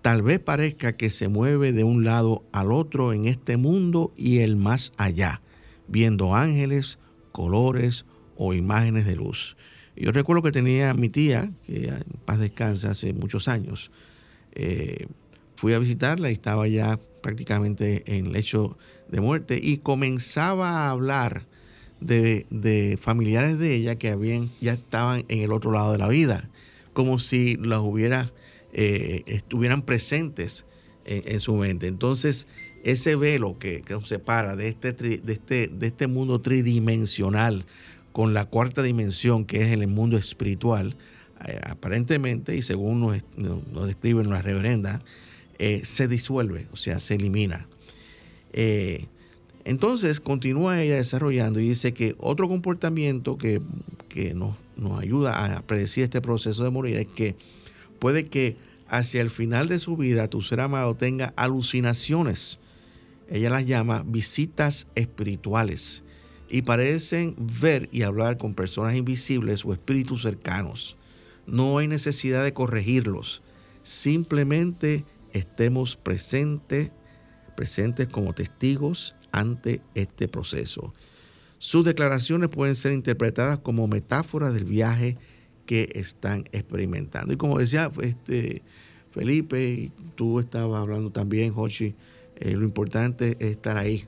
[0.00, 4.38] Tal vez parezca que se mueve de un lado al otro en este mundo y
[4.38, 5.42] el más allá,
[5.86, 6.98] viendo ángeles,
[7.30, 8.06] colores
[8.36, 9.56] o imágenes de luz.
[9.94, 13.90] Yo recuerdo que tenía mi tía, que en paz descansa hace muchos años.
[14.54, 15.06] eh,
[15.54, 18.76] fui a visitarla y estaba ya prácticamente en el lecho
[19.08, 21.46] de muerte y comenzaba a hablar
[22.00, 26.08] de, de familiares de ella que habían, ya estaban en el otro lado de la
[26.08, 26.50] vida,
[26.92, 28.32] como si las hubiera,
[28.72, 30.66] eh, estuvieran presentes
[31.04, 31.86] en, su mente.
[31.86, 32.46] Entonces,
[32.84, 37.64] ese velo que, que nos separa de este, tri- de, este, de este mundo tridimensional
[38.12, 40.96] con la cuarta dimensión, que es el mundo espiritual,
[41.46, 45.00] eh, aparentemente, y según nos, nos describen las reverendas,
[45.64, 47.68] eh, se disuelve, o sea, se elimina.
[48.52, 49.06] Eh,
[49.64, 53.62] entonces continúa ella desarrollando y dice que otro comportamiento que,
[54.08, 57.36] que nos, nos ayuda a predecir este proceso de morir es que
[58.00, 58.56] puede que
[58.88, 62.58] hacia el final de su vida tu ser amado tenga alucinaciones.
[63.30, 66.02] Ella las llama visitas espirituales
[66.50, 70.96] y parecen ver y hablar con personas invisibles o espíritus cercanos.
[71.46, 73.42] No hay necesidad de corregirlos.
[73.84, 76.90] Simplemente estemos presentes,
[77.56, 80.92] presentes como testigos ante este proceso.
[81.58, 85.16] Sus declaraciones pueden ser interpretadas como metáforas del viaje
[85.66, 87.32] que están experimentando.
[87.32, 88.62] Y como decía este,
[89.12, 91.94] Felipe, y tú estabas hablando también, Jochi,
[92.36, 94.06] eh, lo importante es estar ahí,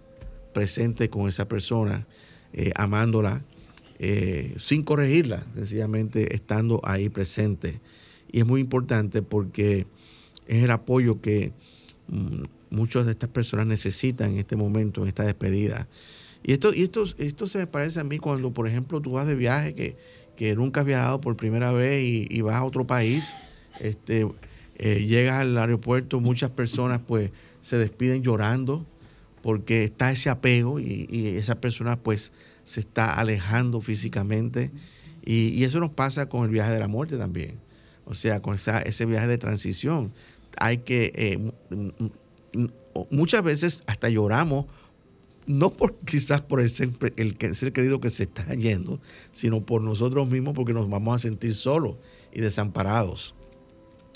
[0.52, 2.06] presente con esa persona,
[2.52, 3.42] eh, amándola,
[3.98, 7.80] eh, sin corregirla, sencillamente estando ahí presente.
[8.30, 9.86] Y es muy importante porque
[10.46, 11.52] es el apoyo que
[12.08, 15.88] mm, muchas de estas personas necesitan en este momento, en esta despedida.
[16.42, 19.26] Y esto, y esto, esto se me parece a mí cuando, por ejemplo, tú vas
[19.26, 19.96] de viaje, que,
[20.36, 23.32] que nunca has viajado por primera vez y, vas a otro país,
[23.80, 24.26] este,
[24.76, 27.30] eh, llegas al aeropuerto, muchas personas pues
[27.62, 28.84] se despiden llorando
[29.42, 32.32] porque está ese apego y, y esa persona pues
[32.64, 34.70] se está alejando físicamente.
[35.24, 37.58] Y, y eso nos pasa con el viaje de la muerte también.
[38.06, 40.12] O sea, con esa- ese viaje de transición.
[40.58, 42.68] Hay que, eh,
[43.10, 44.66] muchas veces hasta lloramos,
[45.46, 49.00] no por quizás por el ser, el ser querido que se está yendo,
[49.32, 51.96] sino por nosotros mismos porque nos vamos a sentir solos
[52.32, 53.34] y desamparados.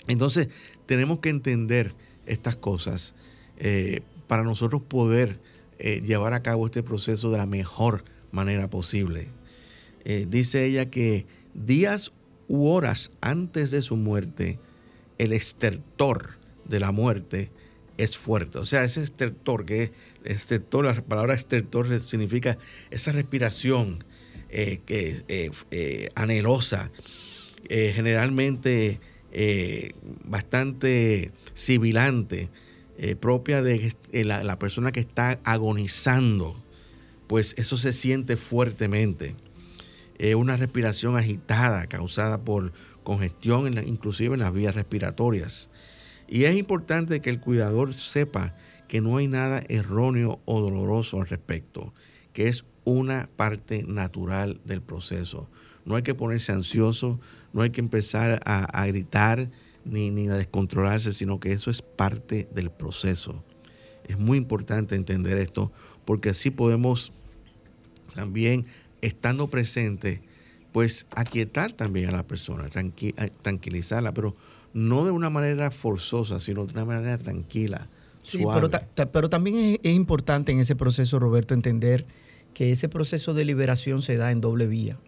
[0.07, 0.49] Entonces,
[0.86, 1.95] tenemos que entender
[2.26, 3.14] estas cosas
[3.59, 5.39] eh, para nosotros poder
[5.78, 9.28] eh, llevar a cabo este proceso de la mejor manera posible.
[10.28, 12.12] Dice ella que días
[12.49, 14.59] u horas antes de su muerte,
[15.18, 17.50] el estertor de la muerte
[17.98, 18.58] es fuerte.
[18.58, 19.90] O sea, ese estertor, que es
[20.24, 22.56] estertor, la palabra estertor significa
[22.90, 24.04] esa respiración
[24.50, 26.90] eh, que eh, eh, anhelosa,
[27.68, 28.98] generalmente
[30.24, 32.48] bastante sibilante,
[33.20, 36.56] propia de la, persona que está agonizando,
[37.26, 39.34] pues eso se siente fuertemente.
[40.34, 42.72] Una respiración agitada causada por
[43.09, 45.70] congestión, inclusive en las vías respiratorias.
[46.28, 48.54] Y es importante que el cuidador sepa
[48.86, 51.94] que no hay nada erróneo o doloroso al respecto,
[52.34, 55.48] que es una parte natural del proceso.
[55.86, 57.18] No hay que ponerse ansioso,
[57.54, 59.48] no hay que empezar a, gritar
[59.86, 63.42] ni, ni a descontrolarse, sino que eso es parte del proceso.
[64.04, 65.72] Es muy importante entender esto
[66.04, 67.11] porque así podemos
[68.14, 68.66] también,
[69.00, 70.20] estando presente,
[70.72, 74.36] pues aquietar también a la persona, tranqui- eh, tranquilizarla, pero
[74.74, 77.88] no de una manera forzosa, sino de una manera tranquila.
[78.22, 78.60] Sí, suave.
[78.60, 82.04] pero, ta- pero también es, es importante en ese proceso, Roberto, entender
[82.54, 84.98] que ese proceso de liberación se da en doble vía.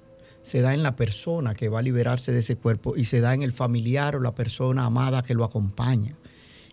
[0.42, 3.34] Se da en la persona que va a liberarse de ese cuerpo y se da
[3.34, 6.16] en el familiar o la persona amada que lo acompaña.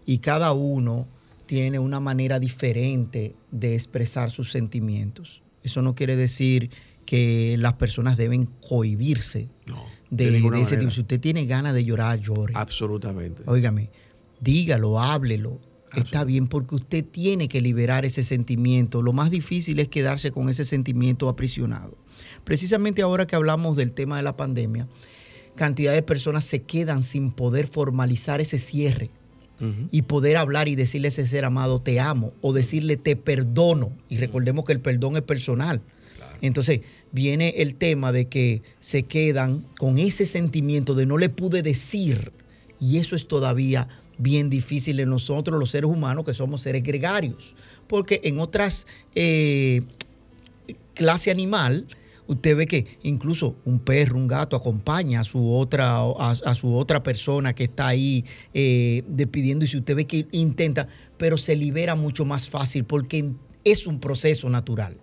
[0.05, 1.05] Y cada uno
[1.47, 5.41] tiene una manera diferente de expresar sus sentimientos.
[5.63, 6.69] Eso no quiere decir
[7.07, 10.91] que las personas deben cohibirse No, de, de ninguna de ese tipo.
[10.91, 12.53] Si usted tiene ganas de llorar, llore.
[12.55, 13.41] Absolutamente.
[13.47, 13.89] Óigame,
[14.41, 15.59] dígalo, háblelo.
[15.95, 19.01] Está bien porque usted tiene que liberar ese sentimiento.
[19.01, 21.97] Lo más difícil es quedarse con ese sentimiento aprisionado.
[22.43, 24.87] Precisamente ahora que hablamos del tema de la pandemia,
[25.55, 29.09] cantidad de personas se quedan sin poder formalizar ese cierre
[29.91, 33.91] y poder hablar y decirle a ese ser amado te amo o decirle te perdono.
[34.09, 35.81] Y recordemos que el perdón es personal.
[36.41, 36.81] Entonces
[37.11, 42.31] viene el tema de que se quedan con ese sentimiento de no le pude decir
[42.79, 47.55] y eso es todavía bien difícil en nosotros los seres humanos que somos seres gregarios.
[47.87, 49.83] Porque en otras eh,
[50.93, 51.87] clase animal,
[52.27, 57.03] usted ve que incluso un perro, un gato acompaña a su otra, a, su otra
[57.03, 61.95] persona que está ahí eh, despidiendo y si usted ve que intenta, pero se libera
[61.95, 63.31] mucho más fácil porque
[63.63, 64.97] es un proceso natural.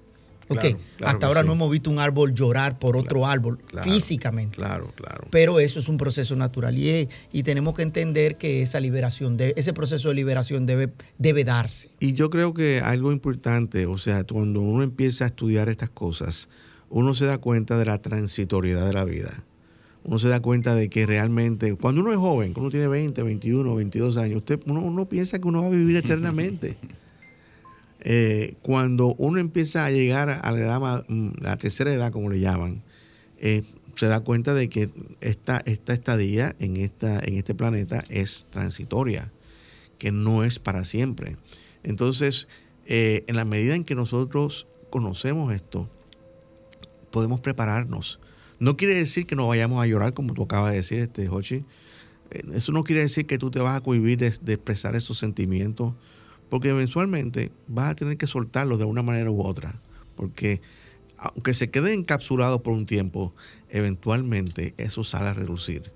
[0.49, 1.47] Ok, Claro, claro hasta ahora sí.
[1.47, 4.57] no hemos visto un árbol llorar por otro árbol físicamente.
[4.57, 5.27] Claro, claro.
[5.31, 9.37] Pero eso es un proceso natural y, es- y tenemos que entender que esa liberación,
[9.37, 11.91] de, ese proceso de liberación debe, debe darse.
[12.01, 16.49] Y yo creo que algo importante, o sea, cuando uno empieza a estudiar estas cosas,
[16.91, 19.43] uno se da cuenta de la transitoriedad de la vida.
[20.05, 23.23] Uno se da cuenta de que realmente, cuando uno es joven, cuando uno tiene 20,
[23.23, 26.77] 21, 22 años, usted, uno, uno piensa que uno va a vivir eternamente.
[28.07, 32.39] Eh, cuando uno empieza a llegar a la, edad mm, la tercera edad, como le
[32.39, 32.83] llaman,
[33.39, 33.63] eh,
[33.97, 34.91] se da cuenta de que
[35.23, 39.33] esta, esta estadía en, esta, en este planeta es transitoria,
[39.99, 41.37] que no es para siempre.
[41.83, 42.47] Entonces,
[42.85, 45.89] eh, en la medida en que nosotros conocemos esto,
[47.11, 48.21] podemos prepararnos.
[48.59, 51.65] No quiere decir que no vayamos a llorar, como tú acabas de decir, este, Hochi.
[52.53, 55.95] Eso no quiere decir que tú te vas a cohibir de expresar esos sentimientos,
[56.49, 59.81] porque eventualmente vas a tener que soltarlos de una manera u otra.
[60.17, 60.61] Porque
[61.17, 63.35] aunque se queden encapsulados por un tiempo,
[63.69, 65.93] eventualmente eso sale a reducir.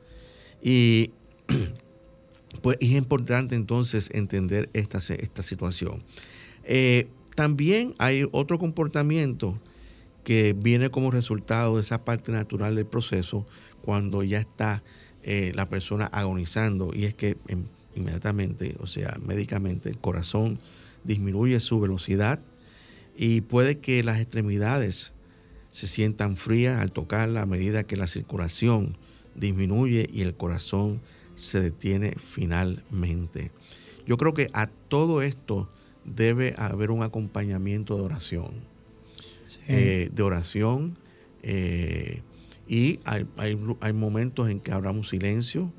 [0.62, 1.12] Y
[2.62, 6.02] pues es importante entonces entender esta, esta situación.
[6.64, 9.58] Eh, también hay otro comportamiento
[10.24, 13.46] que viene como resultado de esa parte natural del proceso
[13.80, 14.82] cuando ya está
[15.22, 17.64] eh, la persona agonizando y es que em,
[17.98, 20.58] inmediatamente, o sea, médicamente, el corazón
[21.04, 22.40] disminuye su velocidad
[23.16, 25.12] y puede que las extremidades
[25.70, 28.96] se sientan frías al tocarla a medida que la circulación
[29.34, 31.00] disminuye y el corazón
[31.36, 33.50] se detiene finalmente.
[34.06, 35.68] Yo creo que a todo esto
[36.04, 38.50] debe haber un acompañamiento de oración.
[39.68, 40.96] Eh, de oración
[41.42, 42.22] eh,
[42.66, 45.72] y hay, hay- hay momentos en que habrá un silencio,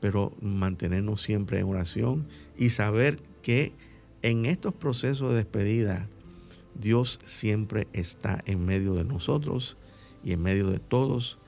[0.00, 2.26] pero mantenernos siempre en oración
[2.58, 3.72] y saber que
[4.22, 6.08] en estos procesos de despedida
[6.74, 9.76] Dios siempre está en medio de nosotros
[10.24, 11.38] y en medio de todos,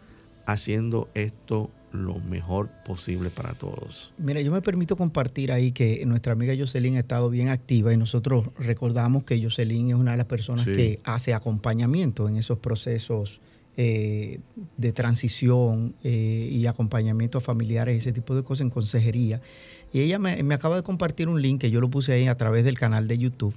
[0.46, 4.12] haciendo esto lo mejor posible para todos.
[4.18, 7.96] Mira, yo me permito compartir ahí que nuestra amiga Jocelyn ha estado bien activa y
[7.96, 10.72] nosotros recordamos que Jocelyn es una de las personas Sí.
[10.76, 13.40] que hace acompañamiento en esos procesos
[13.81, 14.41] eh,
[14.76, 19.41] de transición eh, y acompañamiento a familiares, ese tipo de cosas en consejería.
[19.93, 22.37] Y ella me, me acaba de compartir un link que yo lo puse ahí a
[22.37, 23.55] través del canal de YouTube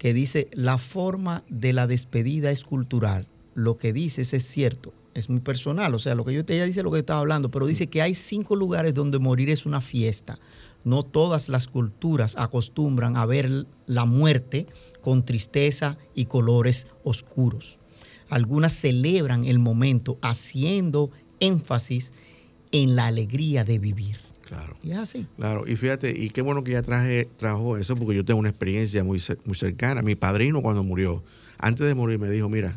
[0.00, 3.26] que dice, la forma de la despedida es cultural.
[3.54, 5.94] Lo que dices es cierto, es muy personal.
[5.94, 7.88] O sea, lo que yo te ella dice lo que yo estaba hablando, pero dice
[7.88, 10.38] que hay cinco lugares donde morir es una fiesta.
[10.84, 14.66] No todas las culturas acostumbran a ver la muerte
[15.02, 17.79] con tristeza y colores oscuros.
[18.30, 21.10] Algunas celebran el momento haciendo
[21.40, 22.12] énfasis
[22.72, 24.16] en la alegría de vivir.
[24.46, 24.76] Claro.
[24.82, 25.26] Y es así.
[25.36, 28.48] Claro, y fíjate, y qué bueno que ya traje, trajo eso, porque yo tengo una
[28.48, 30.02] experiencia muy, cer- muy cercana.
[30.02, 31.22] Mi padrino cuando murió,
[31.58, 32.76] antes de morir me dijo, mira,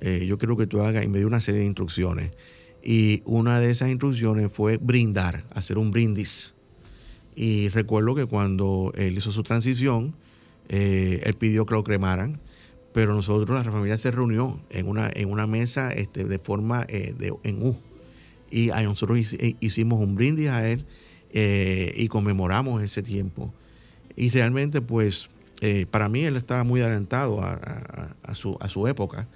[0.00, 2.30] eh, yo quiero que tú hagas, y me dio una serie de instrucciones.
[2.82, 6.54] Y una de esas instrucciones fue brindar, hacer un brindis.
[7.34, 10.14] Y recuerdo que cuando él hizo su transición,
[10.68, 12.38] eh, él pidió que lo cremaran,
[12.94, 17.12] pero nosotros, la familia se reunió en una, en una mesa este, de forma eh,
[17.18, 17.76] de, en U.
[18.52, 20.84] Y nosotros eh, hicimos un brindis a él
[21.32, 23.52] eh, y conmemoramos ese tiempo.
[24.14, 25.28] Y realmente, pues,
[25.90, 29.26] para mí él estaba muy adelantado a, su, a su época.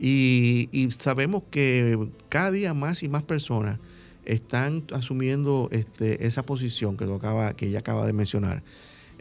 [0.00, 1.98] Y, sabemos que
[2.28, 3.80] cada día más y más personas
[4.24, 8.62] están asumiendo este, esa posición que, lo acaba, que ella acaba de mencionar,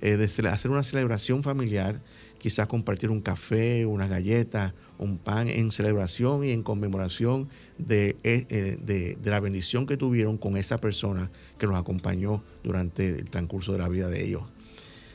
[0.01, 1.99] de hacer una celebración familiar,
[2.41, 8.47] quizás compartir un café, una galleta, un pan en celebración y en conmemoración de, eh,
[8.49, 11.29] eh, de- de la bendición que tuvieron con esa persona
[11.59, 14.41] que los acompañó durante el transcurso de la vida de ellos.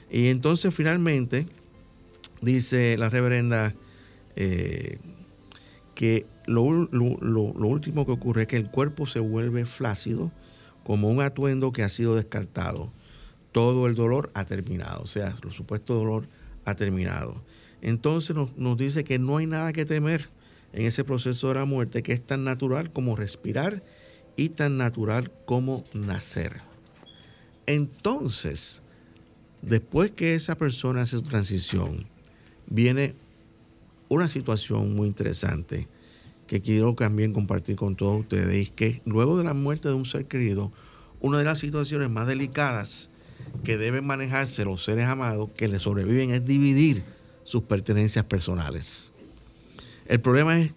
[0.09, 1.47] Y entonces finalmente
[2.41, 3.74] dice la reverenda
[4.37, 4.99] eh,
[5.97, 10.31] que lo- lo último que ocurre es que el cuerpo se vuelve flácido
[10.85, 12.93] como un atuendo que ha sido descartado.
[13.51, 16.29] Todo el dolor ha terminado, o sea, el supuesto dolor
[16.66, 17.42] ha terminado.
[17.80, 20.28] Entonces nos, nos dice que no hay nada que temer
[20.74, 23.82] en ese proceso de la muerte, que es tan natural como respirar
[24.36, 26.60] y tan natural como nacer.
[27.66, 28.82] Entonces,
[29.62, 32.06] después que esa persona hace su transición,
[32.66, 33.14] viene
[34.08, 35.88] una situación muy interesante
[36.46, 40.26] que quiero también compartir con todos ustedes, que luego de la muerte de un ser
[40.26, 40.72] querido,
[41.20, 43.10] una de las situaciones más delicadas
[43.64, 47.03] que deben manejarse los seres amados que le sobreviven es dividir
[47.45, 49.12] sus pertenencias personales.
[50.07, 50.72] El problema es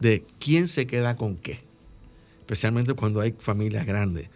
[0.00, 1.60] de quién se queda con qué,
[2.40, 4.28] especialmente cuando hay familias grandes.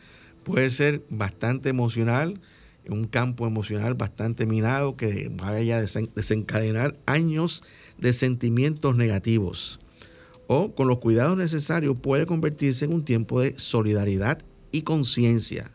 [0.45, 2.41] Puede ser bastante emocional
[2.89, 7.63] un campo emocional bastante minado que vaya a desen- desencadenar años
[7.99, 9.79] de sentimientos negativos.
[10.47, 15.71] O con los cuidados necesarios puede convertirse en un tiempo de solidaridad y conciencia.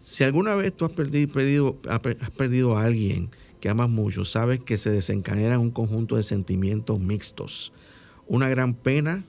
[0.00, 3.28] Si alguna vez tú has perdido, has perdido a alguien
[3.60, 7.72] que amas mucho, sabes que se desencadena un conjunto de sentimientos mixtos.
[8.26, 9.24] Una gran pena,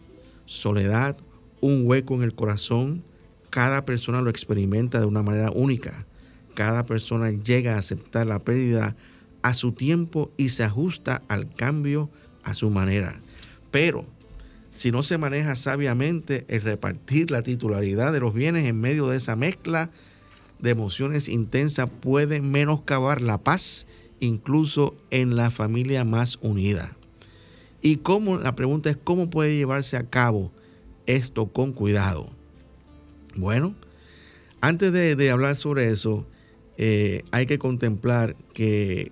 [0.45, 1.17] soledad,
[1.59, 3.03] un hueco en el corazón.
[3.49, 6.05] Cada persona lo experimenta de una manera única.
[6.55, 8.95] Cada persona llega a aceptar la pérdida
[9.41, 12.09] a su tiempo y se ajusta al cambio
[12.43, 13.19] a su manera.
[13.71, 14.05] Pero
[14.71, 19.17] si no se maneja sabiamente el repartir la titularidad de los bienes en medio de
[19.17, 19.91] esa mezcla
[20.61, 23.87] de emociones intensas puede menoscabar la paz
[24.19, 26.95] incluso en la familia más unida.
[27.81, 30.51] Y cómo, la pregunta es cómo puede llevarse a cabo
[31.07, 32.29] esto con cuidado.
[33.35, 33.75] Bueno,
[34.61, 36.27] antes de, hablar sobre eso,
[36.77, 39.11] eh, hay que contemplar que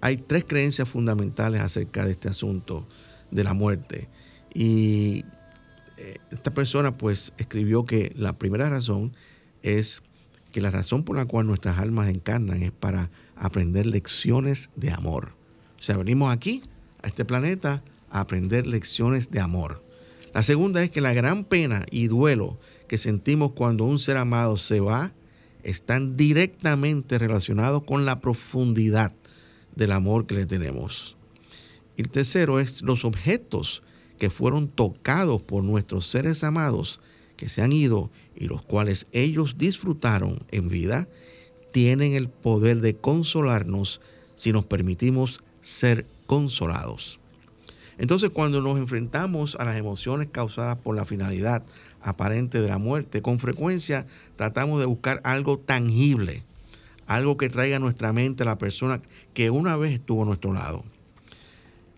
[0.00, 2.86] hay tres creencias fundamentales acerca de este asunto
[3.30, 4.08] de la muerte.
[4.52, 5.24] Y
[5.96, 9.12] eh, esta persona pues escribió que la primera razón
[9.62, 10.02] es
[10.52, 15.32] que la razón por la cual nuestras almas encarnan es para aprender lecciones de amor.
[15.78, 16.62] O sea, venimos aquí,
[17.02, 19.82] a este planeta, a aprender lecciones de amor.
[20.34, 24.56] La segunda es que la gran pena y duelo que sentimos cuando un ser amado
[24.56, 25.12] se va
[25.62, 29.12] están directamente relacionados con la profundidad
[29.74, 31.16] del amor que le tenemos.
[31.96, 33.82] Y el tercero es los objetos
[34.18, 37.00] que fueron tocados por nuestros seres amados
[37.42, 41.08] que se han ido y los cuales ellos disfrutaron en vida,
[41.72, 44.00] tienen el poder de consolarnos
[44.36, 47.18] si nos permitimos ser consolados.
[47.98, 51.64] Entonces cuando nos enfrentamos a las emociones causadas por la finalidad
[52.00, 56.44] aparente de la muerte, con frecuencia tratamos de buscar algo tangible,
[57.08, 59.02] algo que traiga a nuestra mente a la persona
[59.34, 60.84] que una vez estuvo a nuestro lado.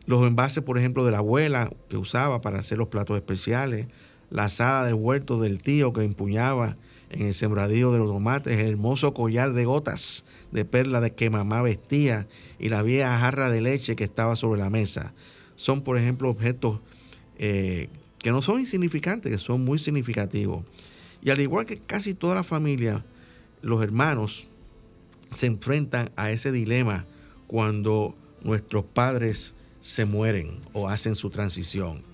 [0.07, 3.89] Los envases, por ejemplo, de la abuela que usaba para hacer los platos especiales,
[4.35, 6.77] la asada del huerto del tío que empuñaba
[7.09, 11.31] en el sembradío de los tomates, el hermoso collar de gotas de perla de que
[11.31, 12.27] mamá vestía
[12.59, 15.13] y la vieja jarra de leche que estaba sobre la mesa.
[15.55, 16.81] Son, por ejemplo, objetos
[17.39, 20.65] eh, que no son insignificantes, que son muy significativos.
[21.23, 23.05] Y al igual que casi toda la familia,
[23.63, 24.49] los hermanos
[25.33, 27.05] se enfrentan a ese dilema
[27.47, 32.14] cuando nuestros padres se mueren o hacen su transición.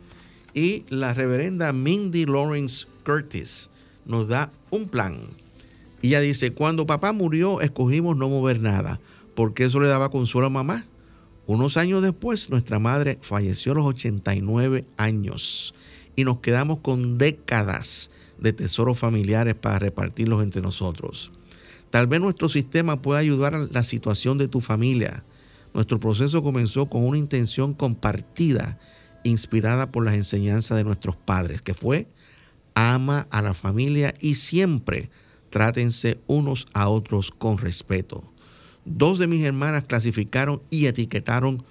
[0.55, 3.71] Y la reverenda Mindy Lawrence Curtis
[4.05, 5.19] nos da un plan.
[6.03, 9.01] Ella dice, cuando papá murió, escogimos no mover nada,
[9.35, 10.87] porque eso le daba consuelo a mamá.
[11.47, 15.75] Unos años después, nuestra madre falleció a los 89 años
[16.17, 21.31] y nos quedamos con décadas de tesoros familiares para repartirlos entre nosotros.
[21.91, 25.25] Tal vez nuestro sistema pueda ayudar a la situación de tu familia.
[25.75, 28.79] Nuestro proceso comenzó con una intención compartida,
[29.25, 32.07] inspirada por las enseñanzas de nuestros padres, que fue
[32.75, 35.11] ama a la familia y siempre
[35.51, 38.23] trátense unos a otros con respeto.
[38.85, 41.63] Dos de mis hermanas clasificaron y etiquetaron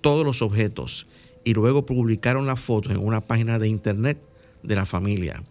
[0.00, 1.06] todos los objetos
[1.44, 4.22] y luego publicaron las fotos en una página de internet
[4.62, 5.42] de la familia.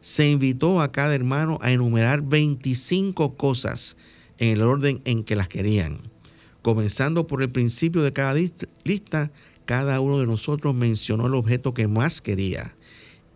[0.00, 3.96] Se invitó a cada hermano a enumerar 25 cosas
[4.38, 6.00] en el orden en que las querían.
[6.62, 9.30] Comenzando por el principio de cada list- lista,
[9.68, 12.74] cada uno de nosotros mencionó el objeto que más quería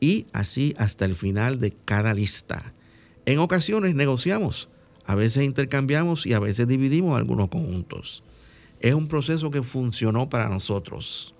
[0.00, 2.72] y así hasta el final de cada lista.
[3.26, 4.70] En ocasiones negociamos,
[5.04, 8.24] a veces intercambiamos y a veces dividimos algunos conjuntos.
[8.80, 11.34] Es un proceso que funcionó para nosotros.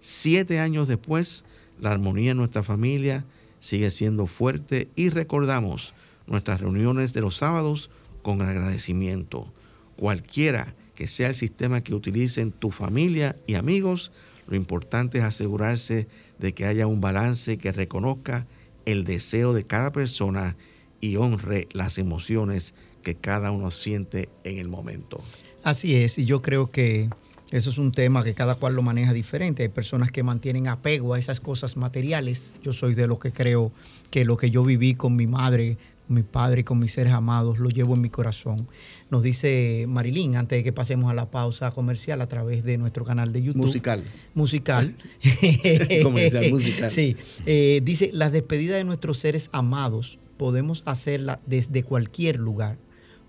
[0.00, 1.44] Siete años después,
[1.78, 3.26] la armonía en nuestra familia
[3.60, 5.92] sigue siendo fuerte y recordamos
[6.26, 7.90] nuestras reuniones de los sábados
[8.22, 9.52] con agradecimiento.
[9.96, 14.10] Cualquiera que sea el sistema que utilicen tu familia y amigos,
[14.48, 18.46] lo importante es asegurarse de que haya un balance que reconozca
[18.86, 20.56] el deseo de cada persona
[21.00, 25.22] y honre las emociones que cada uno siente en el momento.
[25.62, 27.10] Así es, y yo creo que
[27.50, 29.62] eso es un tema que cada cual lo maneja diferente.
[29.62, 32.54] Hay personas que mantienen apego a esas cosas materiales.
[32.62, 33.72] Yo soy de los que creo
[34.10, 35.76] que lo que yo viví con mi madre,
[36.08, 38.66] mi padre y con mis seres amados lo llevo en mi corazón.
[39.10, 43.04] Nos dice Marilyn, antes de que pasemos a la pausa comercial a través de nuestro
[43.04, 43.66] canal de YouTube.
[43.66, 44.04] Musical.
[44.34, 44.94] Musical.
[46.02, 46.90] Comercial musical.
[46.90, 47.16] Sí.
[47.46, 52.78] Eh, dice, las despedidas de nuestros seres amados podemos hacerla desde cualquier lugar.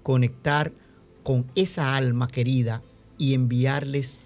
[0.04, 0.72] Conectar
[1.24, 2.82] con esa alma querida
[3.18, 4.20] y enviarles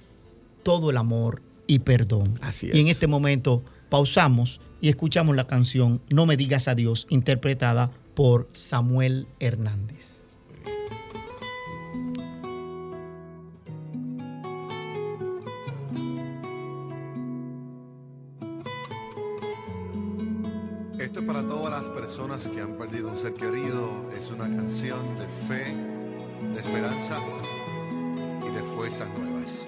[0.63, 2.37] todo el amor y perdón.
[2.41, 2.93] Así Y en es.
[2.93, 10.23] este momento pausamos y escuchamos la canción No me digas adiós, interpretada por Samuel Hernández.
[20.99, 24.09] Esto es para todas las personas que han perdido un ser querido.
[24.17, 25.75] Es una canción de fe,
[26.53, 27.19] de esperanza
[28.41, 29.62] y de fuerzas nuevas.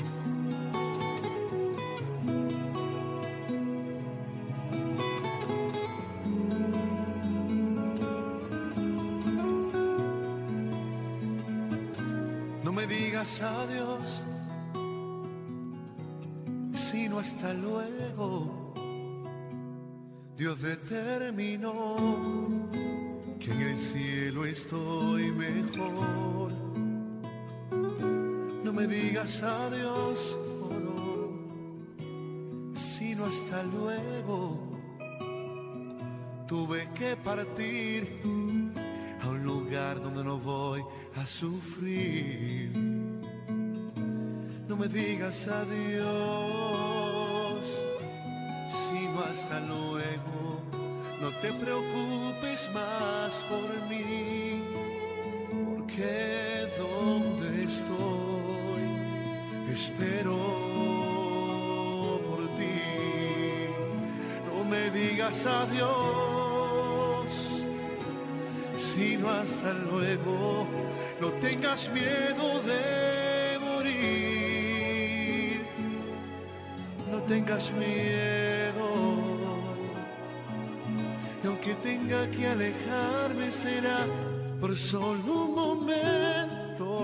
[20.38, 21.96] Dios determinó
[23.40, 26.52] que en el cielo estoy mejor.
[28.64, 30.38] No me digas adiós,
[30.70, 31.30] no,
[32.76, 34.60] sino hasta luego.
[36.48, 38.22] Tuve que partir
[39.22, 40.84] a un lugar donde no voy
[41.16, 42.72] a sufrir.
[44.68, 46.74] No me digas adiós,
[49.36, 50.64] hasta luego.
[51.22, 54.64] No te preocupes más por mí,
[55.68, 58.86] porque donde estoy
[59.74, 60.38] espero
[62.30, 62.80] por ti.
[64.48, 67.28] No me digas adiós,
[68.96, 70.66] sino hasta luego.
[71.20, 75.60] No tengas miedo de morir,
[77.12, 78.45] no tengas miedo.
[81.66, 84.05] Aunque tenga que alejarme será
[84.61, 87.01] por solo un momento,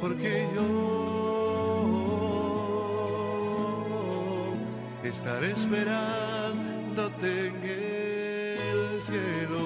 [0.00, 0.68] porque yo
[5.02, 9.64] estaré esperándote en el cielo.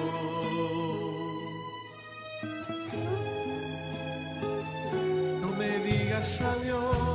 [5.41, 7.06] No me digas adiós.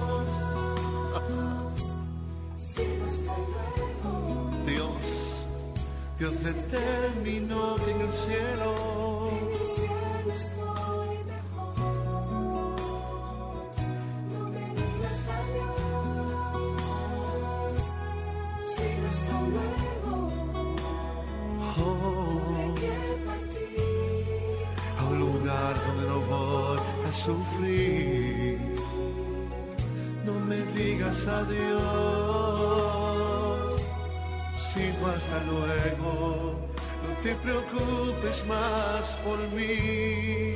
[37.22, 40.54] Te preocupes más por mí,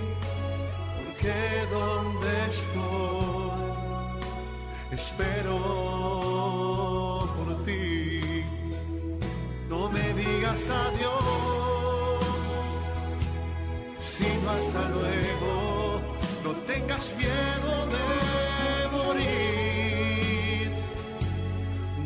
[0.96, 1.32] porque
[1.70, 4.10] donde estoy,
[4.90, 5.58] espero
[7.36, 8.44] por ti.
[9.68, 12.24] No me digas adiós,
[14.00, 16.00] sino hasta luego.
[16.42, 18.06] No tengas miedo de
[18.96, 20.70] morir,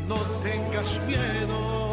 [0.06, 1.89] no tengas miedo.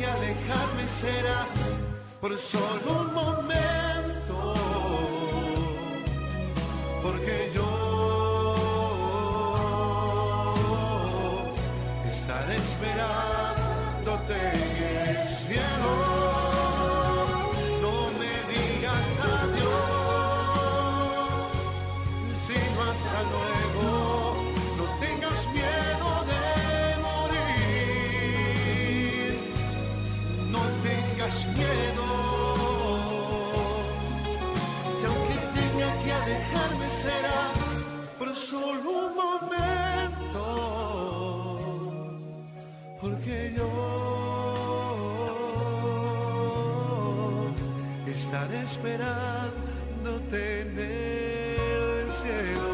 [0.00, 1.46] Que alejarme será
[2.22, 2.99] por solo
[43.30, 43.70] porque yo
[48.06, 52.70] estaré esperándote en el cielo.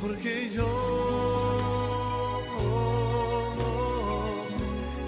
[0.00, 0.70] Porque yo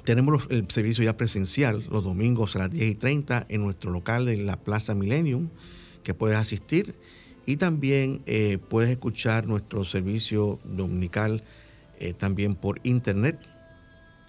[0.05, 4.27] tenemos el servicio ya presencial los domingos a las 10 y 30 en nuestro local
[4.27, 5.49] de la Plaza Millennium,
[6.03, 6.95] que puedes asistir.
[7.47, 11.43] Y también eh, puedes escuchar nuestro servicio dominical
[11.99, 13.39] eh, también por internet,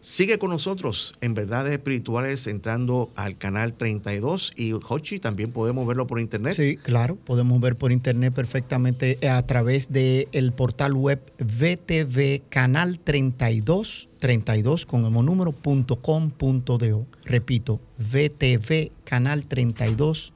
[0.00, 6.06] Sigue con nosotros en Verdades Espirituales entrando al canal 32 y Hochi también podemos verlo
[6.06, 6.54] por internet.
[6.54, 14.08] Sí, claro, podemos ver por internet perfectamente a través del portal web VTV Canal 32,
[14.18, 16.78] 32 con el número punto com punto.
[17.24, 20.32] Repito, VTV Canal 32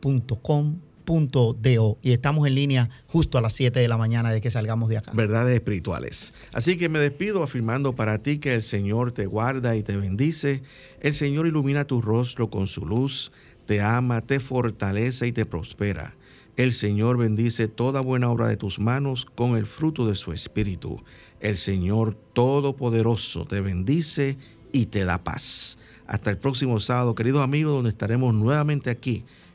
[0.00, 1.98] punto com punto do.
[2.02, 4.98] Y estamos en línea justo a las 7 de la mañana de que salgamos de
[4.98, 5.12] acá.
[5.14, 6.32] verdades espirituales.
[6.52, 10.62] Así que me despido afirmando para ti que el Señor te guarda y te bendice,
[11.00, 13.32] el Señor ilumina tu rostro con su luz,
[13.66, 16.14] te ama, te fortalece y te prospera.
[16.56, 21.02] El Señor bendice toda buena obra de tus manos con el fruto de su espíritu.
[21.40, 24.38] El Señor Todopoderoso te bendice
[24.72, 25.78] y te da paz.
[26.06, 29.24] Hasta el próximo sábado, queridos amigos, donde estaremos nuevamente aquí